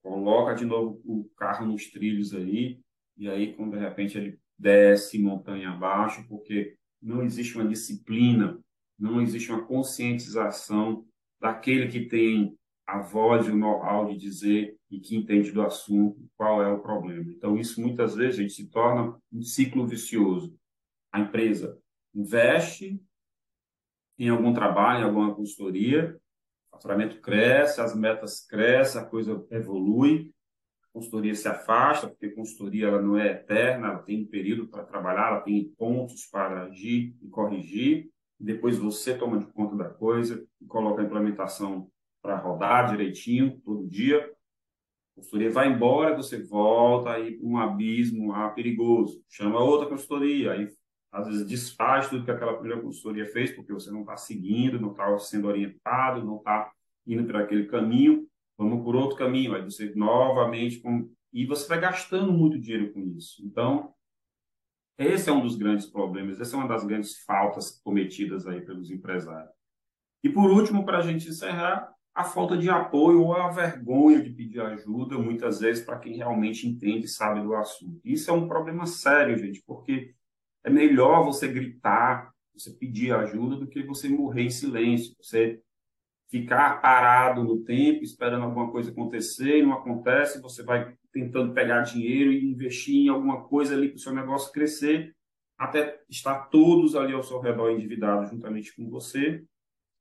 coloca 0.00 0.54
de 0.54 0.64
novo 0.64 1.00
o 1.04 1.28
carro 1.36 1.66
nos 1.66 1.90
trilhos 1.90 2.32
aí, 2.32 2.80
e 3.16 3.28
aí, 3.28 3.54
quando 3.54 3.72
de 3.72 3.78
repente 3.78 4.16
ele 4.16 4.38
desce 4.58 5.18
montanha 5.18 5.70
abaixo, 5.70 6.26
porque 6.28 6.76
não 7.00 7.22
existe 7.22 7.56
uma 7.56 7.66
disciplina, 7.66 8.58
não 8.98 9.20
existe 9.20 9.50
uma 9.50 9.64
conscientização 9.66 11.04
daquele 11.40 11.88
que 11.88 12.06
tem 12.06 12.56
a 12.86 13.00
voz 13.00 13.46
e 13.46 13.50
o 13.50 13.56
know-how 13.56 14.06
de 14.06 14.16
dizer 14.16 14.76
e 14.90 15.00
que 15.00 15.16
entende 15.16 15.50
do 15.50 15.62
assunto 15.62 16.28
qual 16.36 16.62
é 16.62 16.68
o 16.68 16.80
problema. 16.80 17.32
Então, 17.32 17.56
isso 17.56 17.80
muitas 17.80 18.14
vezes 18.14 18.36
gente 18.36 18.52
se 18.52 18.68
torna 18.68 19.18
um 19.32 19.42
ciclo 19.42 19.86
vicioso. 19.86 20.54
A 21.10 21.20
empresa 21.20 21.78
investe 22.14 23.02
em 24.18 24.28
algum 24.28 24.52
trabalho, 24.52 25.00
em 25.00 25.04
alguma 25.04 25.34
consultoria, 25.34 26.16
o 26.70 26.76
faturamento 26.76 27.20
cresce, 27.20 27.80
as 27.80 27.96
metas 27.96 28.46
crescem, 28.46 29.00
a 29.00 29.04
coisa 29.04 29.44
evolui, 29.50 30.30
consultoria 30.92 31.34
se 31.34 31.48
afasta, 31.48 32.06
porque 32.06 32.30
consultoria 32.30 32.86
ela 32.86 33.00
não 33.00 33.16
é 33.16 33.28
eterna, 33.32 33.88
ela 33.88 34.02
tem 34.02 34.22
um 34.22 34.26
período 34.26 34.68
para 34.68 34.84
trabalhar, 34.84 35.28
ela 35.28 35.40
tem 35.40 35.72
pontos 35.76 36.26
para 36.26 36.64
agir 36.64 37.16
e 37.22 37.28
corrigir, 37.28 38.10
depois 38.38 38.76
você 38.76 39.16
toma 39.16 39.38
de 39.38 39.46
conta 39.46 39.76
da 39.76 39.88
coisa 39.88 40.44
e 40.60 40.66
coloca 40.66 41.00
a 41.00 41.04
implementação 41.04 41.88
para 42.20 42.36
rodar 42.36 42.90
direitinho 42.90 43.60
todo 43.64 43.88
dia. 43.88 44.18
A 44.18 45.16
consultoria 45.16 45.50
vai 45.50 45.68
embora, 45.68 46.16
você 46.16 46.42
volta 46.42 47.10
aí 47.10 47.36
para 47.36 47.46
um 47.46 47.56
abismo 47.56 48.32
ah, 48.32 48.50
perigoso. 48.50 49.22
Chama 49.28 49.60
outra 49.60 49.88
consultoria, 49.88 50.52
aí 50.52 50.68
às 51.12 51.26
vezes 51.26 51.46
desfaz 51.46 52.08
tudo 52.08 52.24
que 52.24 52.30
aquela 52.30 52.54
primeira 52.54 52.80
consultoria 52.80 53.26
fez, 53.26 53.52
porque 53.52 53.72
você 53.72 53.90
não 53.90 54.00
está 54.00 54.16
seguindo, 54.16 54.80
não 54.80 54.92
está 54.92 55.16
sendo 55.18 55.46
orientado, 55.46 56.24
não 56.24 56.38
está 56.38 56.72
indo 57.06 57.24
para 57.24 57.40
aquele 57.40 57.66
caminho, 57.66 58.26
vamos 58.62 58.84
por 58.84 58.96
outro 58.96 59.16
caminho, 59.16 59.54
aí 59.54 59.62
você 59.62 59.92
novamente, 59.94 60.80
com... 60.80 61.10
e 61.32 61.46
você 61.46 61.66
vai 61.68 61.80
gastando 61.80 62.32
muito 62.32 62.58
dinheiro 62.58 62.92
com 62.92 63.00
isso. 63.16 63.44
Então, 63.44 63.94
esse 64.98 65.28
é 65.28 65.32
um 65.32 65.42
dos 65.42 65.56
grandes 65.56 65.86
problemas, 65.86 66.40
essa 66.40 66.56
é 66.56 66.58
uma 66.58 66.68
das 66.68 66.84
grandes 66.84 67.22
faltas 67.24 67.80
cometidas 67.82 68.46
aí 68.46 68.60
pelos 68.60 68.90
empresários. 68.90 69.52
E 70.22 70.28
por 70.28 70.50
último, 70.50 70.84
para 70.84 70.98
a 70.98 71.02
gente 71.02 71.28
encerrar, 71.28 71.92
a 72.14 72.24
falta 72.24 72.56
de 72.56 72.68
apoio 72.68 73.22
ou 73.22 73.34
a 73.34 73.50
vergonha 73.50 74.22
de 74.22 74.30
pedir 74.30 74.60
ajuda, 74.60 75.16
muitas 75.18 75.60
vezes, 75.60 75.84
para 75.84 75.98
quem 75.98 76.16
realmente 76.16 76.68
entende 76.68 77.06
e 77.06 77.08
sabe 77.08 77.42
do 77.42 77.54
assunto. 77.54 78.00
Isso 78.04 78.30
é 78.30 78.34
um 78.34 78.46
problema 78.46 78.86
sério, 78.86 79.36
gente, 79.36 79.62
porque 79.66 80.14
é 80.62 80.70
melhor 80.70 81.24
você 81.24 81.48
gritar, 81.48 82.30
você 82.54 82.70
pedir 82.70 83.14
ajuda, 83.14 83.56
do 83.56 83.66
que 83.66 83.82
você 83.82 84.08
morrer 84.08 84.42
em 84.42 84.50
silêncio, 84.50 85.14
você 85.18 85.60
ficar 86.32 86.80
parado 86.80 87.44
no 87.44 87.62
tempo, 87.62 88.02
esperando 88.02 88.44
alguma 88.44 88.72
coisa 88.72 88.90
acontecer, 88.90 89.58
e 89.58 89.62
não 89.62 89.74
acontece, 89.74 90.40
você 90.40 90.62
vai 90.62 90.96
tentando 91.12 91.52
pegar 91.52 91.82
dinheiro 91.82 92.32
e 92.32 92.50
investir 92.50 93.04
em 93.04 93.08
alguma 93.10 93.44
coisa 93.44 93.74
ali 93.74 93.88
para 93.88 93.96
o 93.96 94.00
seu 94.00 94.14
negócio 94.14 94.50
crescer, 94.50 95.14
até 95.58 96.00
estar 96.08 96.46
todos 96.46 96.96
ali 96.96 97.12
ao 97.12 97.22
seu 97.22 97.38
redor 97.38 97.70
endividados 97.70 98.30
juntamente 98.30 98.74
com 98.74 98.88
você, 98.88 99.44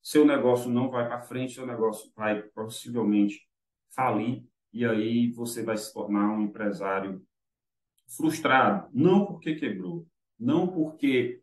seu 0.01 0.25
negócio 0.25 0.71
não 0.71 0.89
vai 0.89 1.05
para 1.05 1.21
frente, 1.21 1.53
seu 1.53 1.67
negócio 1.67 2.09
vai 2.15 2.41
possivelmente 2.41 3.45
falir 3.93 4.45
e 4.71 4.85
aí 4.85 5.31
você 5.31 5.61
vai 5.61 5.75
se 5.75 5.93
tornar 5.93 6.31
um 6.31 6.43
empresário 6.43 7.21
frustrado, 8.15 8.87
não 8.93 9.25
porque 9.25 9.55
quebrou, 9.55 10.07
não 10.39 10.65
porque 10.65 11.41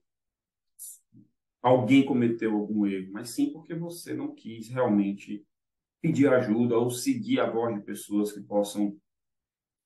alguém 1.69 2.05
cometeu 2.05 2.55
algum 2.55 2.87
erro, 2.87 3.13
mas 3.13 3.31
sim 3.31 3.53
porque 3.53 3.75
você 3.75 4.15
não 4.15 4.35
quis 4.35 4.69
realmente 4.69 5.45
pedir 6.01 6.29
ajuda 6.29 6.77
ou 6.77 6.91
seguir 6.91 7.41
a 7.41 7.51
voz 7.51 7.75
de 7.75 7.83
pessoas 7.83 8.33
que 8.33 8.41
possam 8.41 8.97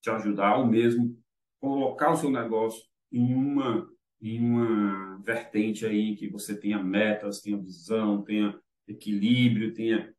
te 0.01 0.11
ajudar, 0.11 0.59
ou 0.59 0.67
mesmo 0.67 1.17
colocar 1.61 2.13
o 2.13 2.17
seu 2.17 2.31
negócio 2.31 2.83
em 3.11 3.35
uma 3.35 3.91
em 4.21 4.39
uma 4.39 5.19
vertente 5.19 5.85
aí 5.85 6.15
que 6.15 6.29
você 6.29 6.57
tenha 6.57 6.81
metas, 6.81 7.41
tenha 7.41 7.59
visão, 7.59 8.23
tenha 8.23 8.57
equilíbrio, 8.87 9.75
tenha, 9.75 10.15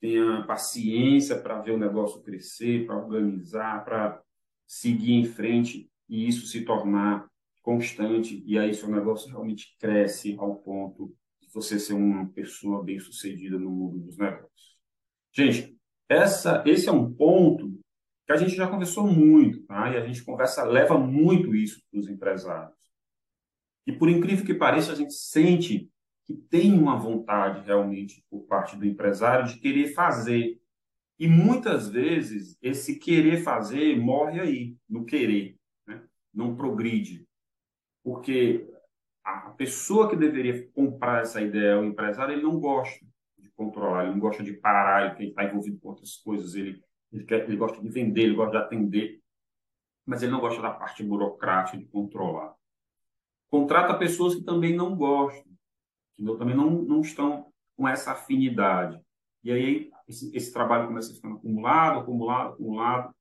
tenha 0.00 0.42
paciência 0.44 1.38
para 1.38 1.60
ver 1.60 1.72
o 1.72 1.78
negócio 1.78 2.22
crescer, 2.22 2.86
para 2.86 2.96
organizar, 2.96 3.84
para 3.84 4.22
seguir 4.66 5.12
em 5.12 5.26
frente 5.26 5.90
e 6.08 6.26
isso 6.26 6.46
se 6.46 6.64
tornar 6.64 7.28
constante 7.62 8.42
e 8.46 8.58
aí 8.58 8.74
seu 8.74 8.88
negócio 8.88 9.30
realmente 9.30 9.76
cresce 9.78 10.36
ao 10.38 10.56
ponto 10.56 11.14
de 11.40 11.48
você 11.52 11.78
ser 11.78 11.94
uma 11.94 12.28
pessoa 12.30 12.82
bem 12.82 12.98
sucedida 12.98 13.58
no 13.58 13.70
mundo 13.70 14.00
dos 14.00 14.18
negócios. 14.18 14.76
Gente, 15.32 15.76
essa, 16.08 16.62
esse 16.66 16.88
é 16.88 16.92
um 16.92 17.12
ponto 17.12 17.80
que 18.26 18.32
a 18.32 18.36
gente 18.36 18.54
já 18.54 18.68
conversou 18.68 19.06
muito, 19.06 19.62
tá? 19.64 19.90
E 19.90 19.96
a 19.96 20.06
gente 20.06 20.24
conversa, 20.24 20.64
leva 20.64 20.98
muito 20.98 21.54
isso 21.54 21.82
para 21.90 22.00
os 22.00 22.08
empresários. 22.08 22.76
E 23.86 23.92
por 23.92 24.08
incrível 24.08 24.44
que 24.44 24.54
pareça, 24.54 24.92
a 24.92 24.94
gente 24.94 25.14
sente 25.14 25.90
que 26.24 26.34
tem 26.34 26.72
uma 26.72 26.96
vontade 26.96 27.64
realmente 27.64 28.24
por 28.30 28.42
parte 28.46 28.76
do 28.76 28.86
empresário 28.86 29.46
de 29.46 29.58
querer 29.58 29.92
fazer. 29.92 30.60
E 31.18 31.26
muitas 31.26 31.88
vezes 31.88 32.56
esse 32.62 32.98
querer 32.98 33.42
fazer 33.42 33.98
morre 33.98 34.40
aí, 34.40 34.76
no 34.88 35.04
querer, 35.04 35.56
né? 35.86 36.02
não 36.32 36.54
progride. 36.54 37.21
Porque 38.02 38.68
a 39.24 39.50
pessoa 39.50 40.08
que 40.08 40.16
deveria 40.16 40.66
comprar 40.72 41.22
essa 41.22 41.40
ideia, 41.40 41.78
o 41.78 41.84
empresário, 41.84 42.34
ele 42.34 42.42
não 42.42 42.58
gosta 42.58 43.04
de 43.38 43.50
controlar, 43.50 44.04
ele 44.04 44.12
não 44.12 44.20
gosta 44.20 44.42
de 44.42 44.52
parar, 44.52 45.16
ele 45.20 45.30
está 45.30 45.44
envolvido 45.44 45.78
com 45.78 45.90
outras 45.90 46.16
coisas, 46.16 46.54
ele, 46.54 46.82
ele, 47.12 47.24
quer, 47.24 47.44
ele 47.44 47.56
gosta 47.56 47.80
de 47.80 47.88
vender, 47.88 48.22
ele 48.22 48.34
gosta 48.34 48.58
de 48.58 48.64
atender, 48.64 49.20
mas 50.04 50.22
ele 50.22 50.32
não 50.32 50.40
gosta 50.40 50.60
da 50.60 50.70
parte 50.70 51.02
burocrática 51.04 51.78
de 51.78 51.86
controlar. 51.86 52.54
Contrata 53.48 53.94
pessoas 53.94 54.34
que 54.34 54.42
também 54.42 54.74
não 54.74 54.96
gostam 54.96 55.52
que 56.14 56.38
também 56.38 56.54
não, 56.54 56.70
não 56.70 57.00
estão 57.00 57.52
com 57.76 57.88
essa 57.88 58.12
afinidade. 58.12 59.00
E 59.42 59.50
aí 59.50 59.90
esse, 60.06 60.34
esse 60.36 60.52
trabalho 60.52 60.86
começa 60.86 61.12
a 61.12 61.14
ficar 61.14 61.32
acumulado, 61.32 62.00
acumulado, 62.00 62.52
acumulado, 62.52 63.14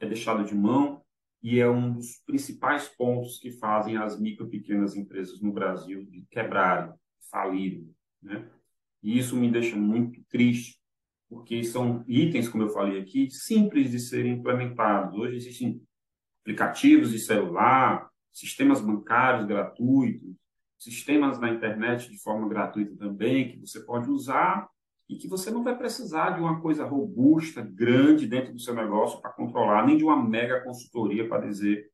é 0.00 0.06
deixado 0.06 0.44
de 0.44 0.54
mão 0.54 1.01
e 1.42 1.58
é 1.58 1.68
um 1.68 1.94
dos 1.94 2.18
principais 2.24 2.88
pontos 2.88 3.38
que 3.38 3.50
fazem 3.50 3.96
as 3.96 4.18
micro 4.18 4.48
pequenas 4.48 4.94
empresas 4.94 5.40
no 5.40 5.52
Brasil 5.52 6.04
de 6.04 6.24
quebrarem, 6.30 6.94
falirem, 7.30 7.90
né? 8.22 8.48
E 9.02 9.18
isso 9.18 9.36
me 9.36 9.50
deixa 9.50 9.74
muito 9.74 10.22
triste, 10.28 10.78
porque 11.28 11.64
são 11.64 12.04
itens, 12.06 12.48
como 12.48 12.62
eu 12.62 12.68
falei 12.68 13.00
aqui, 13.00 13.28
simples 13.30 13.90
de 13.90 13.98
serem 13.98 14.34
implementados. 14.34 15.18
Hoje 15.18 15.36
existem 15.36 15.82
aplicativos 16.42 17.10
de 17.10 17.18
celular, 17.18 18.08
sistemas 18.32 18.80
bancários 18.80 19.46
gratuitos, 19.46 20.36
sistemas 20.78 21.40
na 21.40 21.50
internet 21.50 22.10
de 22.10 22.22
forma 22.22 22.48
gratuita 22.48 22.96
também, 22.96 23.50
que 23.50 23.58
você 23.58 23.80
pode 23.80 24.08
usar 24.08 24.68
e 25.12 25.18
que 25.18 25.28
você 25.28 25.50
não 25.50 25.62
vai 25.62 25.76
precisar 25.76 26.30
de 26.30 26.40
uma 26.40 26.60
coisa 26.60 26.84
robusta, 26.84 27.60
grande 27.62 28.26
dentro 28.26 28.52
do 28.52 28.58
seu 28.58 28.74
negócio 28.74 29.20
para 29.20 29.32
controlar, 29.32 29.86
nem 29.86 29.96
de 29.96 30.04
uma 30.04 30.16
mega 30.22 30.62
consultoria 30.62 31.28
para 31.28 31.46
dizer 31.46 31.90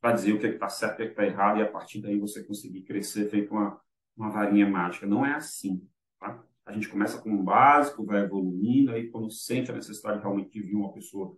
para 0.00 0.14
dizer 0.14 0.32
o 0.32 0.40
que 0.40 0.46
é 0.46 0.50
está 0.50 0.68
certo, 0.68 0.94
o 0.94 0.96
que 0.96 1.02
é 1.02 1.06
está 1.06 1.24
errado 1.24 1.58
e 1.58 1.62
a 1.62 1.70
partir 1.70 2.00
daí 2.00 2.18
você 2.18 2.42
conseguir 2.42 2.82
crescer 2.82 3.30
feito 3.30 3.52
uma, 3.52 3.80
uma 4.16 4.30
varinha 4.30 4.68
mágica. 4.68 5.06
Não 5.06 5.24
é 5.24 5.32
assim. 5.32 5.80
Tá? 6.18 6.42
A 6.66 6.72
gente 6.72 6.88
começa 6.88 7.22
com 7.22 7.30
um 7.30 7.44
básico, 7.44 8.04
vai 8.04 8.24
evoluindo, 8.24 8.90
aí 8.90 9.08
quando 9.10 9.30
sente 9.30 9.70
a 9.70 9.74
necessidade 9.74 10.20
realmente 10.20 10.50
de 10.50 10.60
vir 10.60 10.74
uma 10.74 10.92
pessoa 10.92 11.36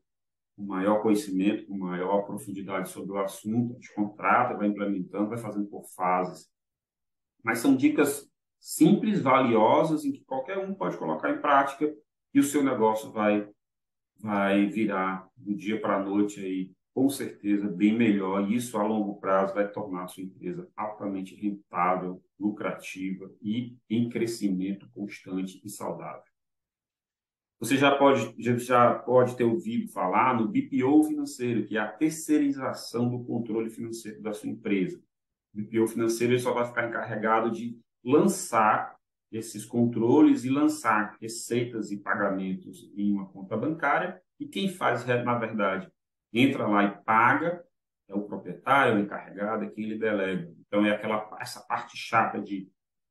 com 0.56 0.64
maior 0.64 1.02
conhecimento, 1.02 1.66
com 1.66 1.76
maior 1.76 2.22
profundidade 2.22 2.88
sobre 2.88 3.12
o 3.12 3.18
assunto, 3.18 3.72
a 3.72 3.74
gente 3.74 3.94
contrata, 3.94 4.56
vai 4.56 4.68
implementando, 4.68 5.28
vai 5.28 5.38
fazendo 5.38 5.66
por 5.66 5.84
fases 5.94 6.48
mas 7.44 7.58
são 7.58 7.76
dicas 7.76 8.26
simples, 8.64 9.20
valiosas, 9.20 10.06
em 10.06 10.12
que 10.12 10.24
qualquer 10.24 10.56
um 10.56 10.74
pode 10.74 10.96
colocar 10.96 11.30
em 11.30 11.38
prática 11.38 11.94
e 12.32 12.40
o 12.40 12.42
seu 12.42 12.64
negócio 12.64 13.12
vai, 13.12 13.46
vai 14.18 14.64
virar 14.64 15.28
do 15.36 15.54
dia 15.54 15.78
para 15.78 15.98
a 15.98 16.02
noite 16.02 16.40
aí, 16.40 16.72
com 16.94 17.10
certeza, 17.10 17.68
bem 17.68 17.94
melhor. 17.94 18.50
E 18.50 18.56
isso, 18.56 18.78
a 18.78 18.82
longo 18.82 19.20
prazo, 19.20 19.52
vai 19.52 19.70
tornar 19.70 20.04
a 20.04 20.08
sua 20.08 20.22
empresa 20.22 20.66
altamente 20.74 21.34
rentável, 21.34 22.22
lucrativa 22.40 23.30
e 23.42 23.76
em 23.90 24.08
crescimento 24.08 24.88
constante 24.94 25.60
e 25.62 25.68
saudável. 25.68 26.24
Você 27.60 27.76
já 27.76 27.94
pode, 27.94 28.34
já 28.38 28.94
pode 28.94 29.36
ter 29.36 29.44
ouvido 29.44 29.92
falar 29.92 30.40
no 30.40 30.48
BPO 30.48 31.04
financeiro, 31.04 31.66
que 31.66 31.76
é 31.76 31.80
a 31.80 31.92
terceirização 31.92 33.10
do 33.10 33.22
controle 33.24 33.68
financeiro 33.68 34.22
da 34.22 34.32
sua 34.32 34.48
empresa. 34.48 34.98
O 35.54 35.58
BPO 35.60 35.86
financeiro 35.86 36.38
só 36.40 36.54
vai 36.54 36.66
ficar 36.66 36.88
encarregado 36.88 37.50
de 37.50 37.78
lançar 38.04 38.96
esses 39.32 39.64
controles 39.64 40.44
e 40.44 40.50
lançar 40.50 41.16
receitas 41.20 41.90
e 41.90 41.96
pagamentos 41.96 42.92
em 42.96 43.12
uma 43.12 43.26
conta 43.26 43.56
bancária. 43.56 44.20
E 44.38 44.46
quem 44.46 44.68
faz, 44.68 45.04
na 45.06 45.38
verdade, 45.38 45.90
entra 46.32 46.66
lá 46.66 46.84
e 46.84 47.02
paga 47.04 47.64
é 48.08 48.14
o 48.14 48.22
proprietário, 48.22 48.96
o 48.96 49.00
encarregado, 49.00 49.64
é 49.64 49.70
quem 49.70 49.84
ele 49.84 49.98
delega. 49.98 50.52
Então, 50.66 50.84
é 50.84 50.90
aquela 50.90 51.36
essa 51.40 51.60
parte 51.60 51.96
chata 51.96 52.40
de 52.40 52.70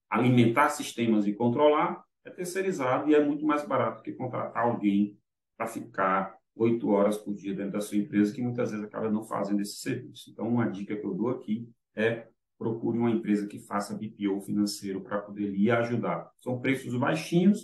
alimentar 0.10 0.70
sistemas 0.70 1.26
e 1.26 1.34
controlar, 1.34 2.04
é 2.24 2.30
terceirizado 2.30 3.10
e 3.10 3.16
é 3.16 3.24
muito 3.24 3.46
mais 3.46 3.68
barato 3.68 4.04
que 4.04 4.14
contratar 4.14 4.64
alguém 4.64 5.18
para 5.58 5.68
ficar 5.68 6.38
oito 6.56 6.90
horas 6.90 7.18
por 7.18 7.34
dia 7.34 7.56
dentro 7.56 7.74
da 7.74 7.82
sua 7.82 7.98
empresa, 7.98 8.34
que 8.34 8.42
muitas 8.42 8.72
vezes 8.72 8.86
acaba 8.86 9.10
não 9.10 9.24
fazendo 9.24 9.62
esse 9.62 9.78
serviço. 9.78 10.30
Então, 10.30 10.48
uma 10.48 10.70
dica 10.70 10.96
que 10.96 11.06
eu 11.06 11.14
dou 11.14 11.30
aqui 11.30 11.68
é 11.96 12.28
procure 12.58 12.98
uma 12.98 13.12
empresa 13.12 13.48
que 13.48 13.60
faça 13.60 13.98
BPO 13.98 14.42
financeiro 14.42 15.02
para 15.02 15.20
poder 15.20 15.48
lhe 15.48 15.70
ajudar. 15.72 16.32
São 16.40 16.60
preços 16.60 16.96
baixinhos, 16.96 17.64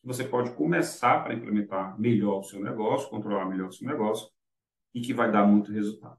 que 0.00 0.06
você 0.06 0.24
pode 0.24 0.54
começar 0.54 1.22
para 1.22 1.34
implementar 1.34 2.00
melhor 2.00 2.40
o 2.40 2.42
seu 2.42 2.60
negócio, 2.60 3.10
controlar 3.10 3.46
melhor 3.46 3.68
o 3.68 3.72
seu 3.72 3.86
negócio 3.86 4.28
e 4.94 5.00
que 5.00 5.12
vai 5.12 5.30
dar 5.30 5.46
muito 5.46 5.72
resultado. 5.72 6.18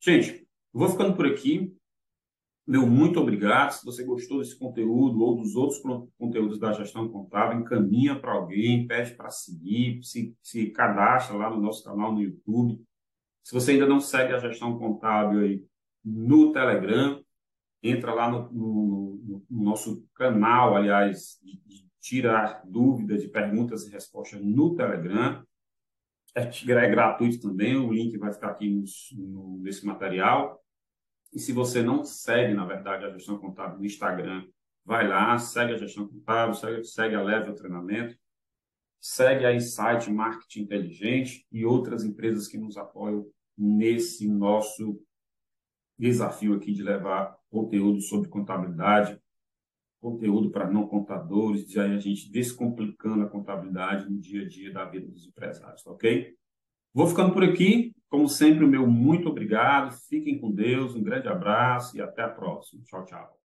Gente, 0.00 0.46
vou 0.72 0.88
ficando 0.88 1.14
por 1.14 1.26
aqui. 1.26 1.76
Meu 2.66 2.86
muito 2.86 3.20
obrigado. 3.20 3.72
Se 3.72 3.84
você 3.84 4.04
gostou 4.04 4.38
desse 4.38 4.58
conteúdo 4.58 5.20
ou 5.20 5.36
dos 5.36 5.54
outros 5.54 5.80
conteúdos 6.18 6.58
da 6.58 6.72
gestão 6.72 7.08
contábil, 7.08 7.60
encaminha 7.60 8.18
para 8.18 8.32
alguém, 8.32 8.86
pede 8.86 9.14
para 9.14 9.30
seguir, 9.30 10.02
se, 10.02 10.34
se 10.42 10.70
cadastra 10.70 11.36
lá 11.36 11.50
no 11.50 11.60
nosso 11.60 11.84
canal 11.84 12.12
no 12.12 12.22
YouTube. 12.22 12.82
Se 13.42 13.52
você 13.52 13.72
ainda 13.72 13.86
não 13.86 14.00
segue 14.00 14.32
a 14.32 14.38
gestão 14.38 14.78
contábil 14.78 15.40
aí 15.40 15.64
no 16.04 16.52
Telegram, 16.52 17.19
entra 17.82 18.12
lá 18.12 18.30
no, 18.30 18.50
no, 18.52 19.44
no 19.50 19.64
nosso 19.64 20.06
canal, 20.14 20.76
aliás, 20.76 21.38
de, 21.42 21.60
de 21.66 21.90
tirar 22.00 22.62
dúvidas, 22.66 23.22
de 23.22 23.28
perguntas 23.28 23.86
e 23.86 23.90
respostas 23.90 24.40
no 24.42 24.74
Telegram. 24.74 25.44
É, 26.34 26.42
é 26.42 26.90
gratuito 26.90 27.40
também, 27.40 27.76
o 27.76 27.92
link 27.92 28.16
vai 28.18 28.32
ficar 28.32 28.50
aqui 28.50 28.70
no, 28.70 28.84
no, 29.18 29.58
nesse 29.62 29.84
material. 29.84 30.62
E 31.32 31.38
se 31.38 31.52
você 31.52 31.82
não 31.82 32.04
segue, 32.04 32.54
na 32.54 32.64
verdade, 32.64 33.04
a 33.04 33.10
gestão 33.10 33.38
contábil 33.38 33.78
no 33.78 33.84
Instagram, 33.84 34.46
vai 34.84 35.06
lá, 35.06 35.38
segue 35.38 35.74
a 35.74 35.78
gestão 35.78 36.08
contábil, 36.08 36.54
segue, 36.54 36.84
segue 36.84 37.14
a 37.14 37.22
Level 37.22 37.54
Treinamento, 37.54 38.16
segue 39.00 39.46
a 39.46 39.54
Insight 39.54 40.10
Marketing 40.10 40.62
Inteligente 40.62 41.46
e 41.50 41.64
outras 41.64 42.04
empresas 42.04 42.48
que 42.48 42.58
nos 42.58 42.76
apoiam 42.76 43.26
nesse 43.56 44.28
nosso 44.28 45.00
desafio 45.98 46.54
aqui 46.54 46.72
de 46.72 46.82
levar 46.82 47.39
conteúdo 47.50 48.00
sobre 48.00 48.28
contabilidade, 48.28 49.20
conteúdo 50.00 50.50
para 50.50 50.70
não 50.70 50.86
contadores, 50.86 51.66
de 51.66 51.78
a 51.78 51.98
gente 51.98 52.30
descomplicando 52.30 53.24
a 53.24 53.28
contabilidade 53.28 54.08
no 54.08 54.18
dia 54.18 54.44
a 54.44 54.48
dia 54.48 54.72
da 54.72 54.84
vida 54.84 55.06
dos 55.06 55.26
empresários, 55.26 55.82
tá 55.82 55.90
ok? 55.90 56.34
Vou 56.94 57.06
ficando 57.06 57.32
por 57.32 57.44
aqui. 57.44 57.94
Como 58.08 58.28
sempre, 58.28 58.64
o 58.64 58.68
meu 58.68 58.86
muito 58.86 59.28
obrigado. 59.28 59.92
Fiquem 60.08 60.38
com 60.38 60.50
Deus, 60.50 60.94
um 60.96 61.02
grande 61.02 61.28
abraço 61.28 61.96
e 61.96 62.00
até 62.00 62.22
a 62.22 62.28
próxima. 62.28 62.82
Tchau, 62.84 63.04
tchau. 63.04 63.38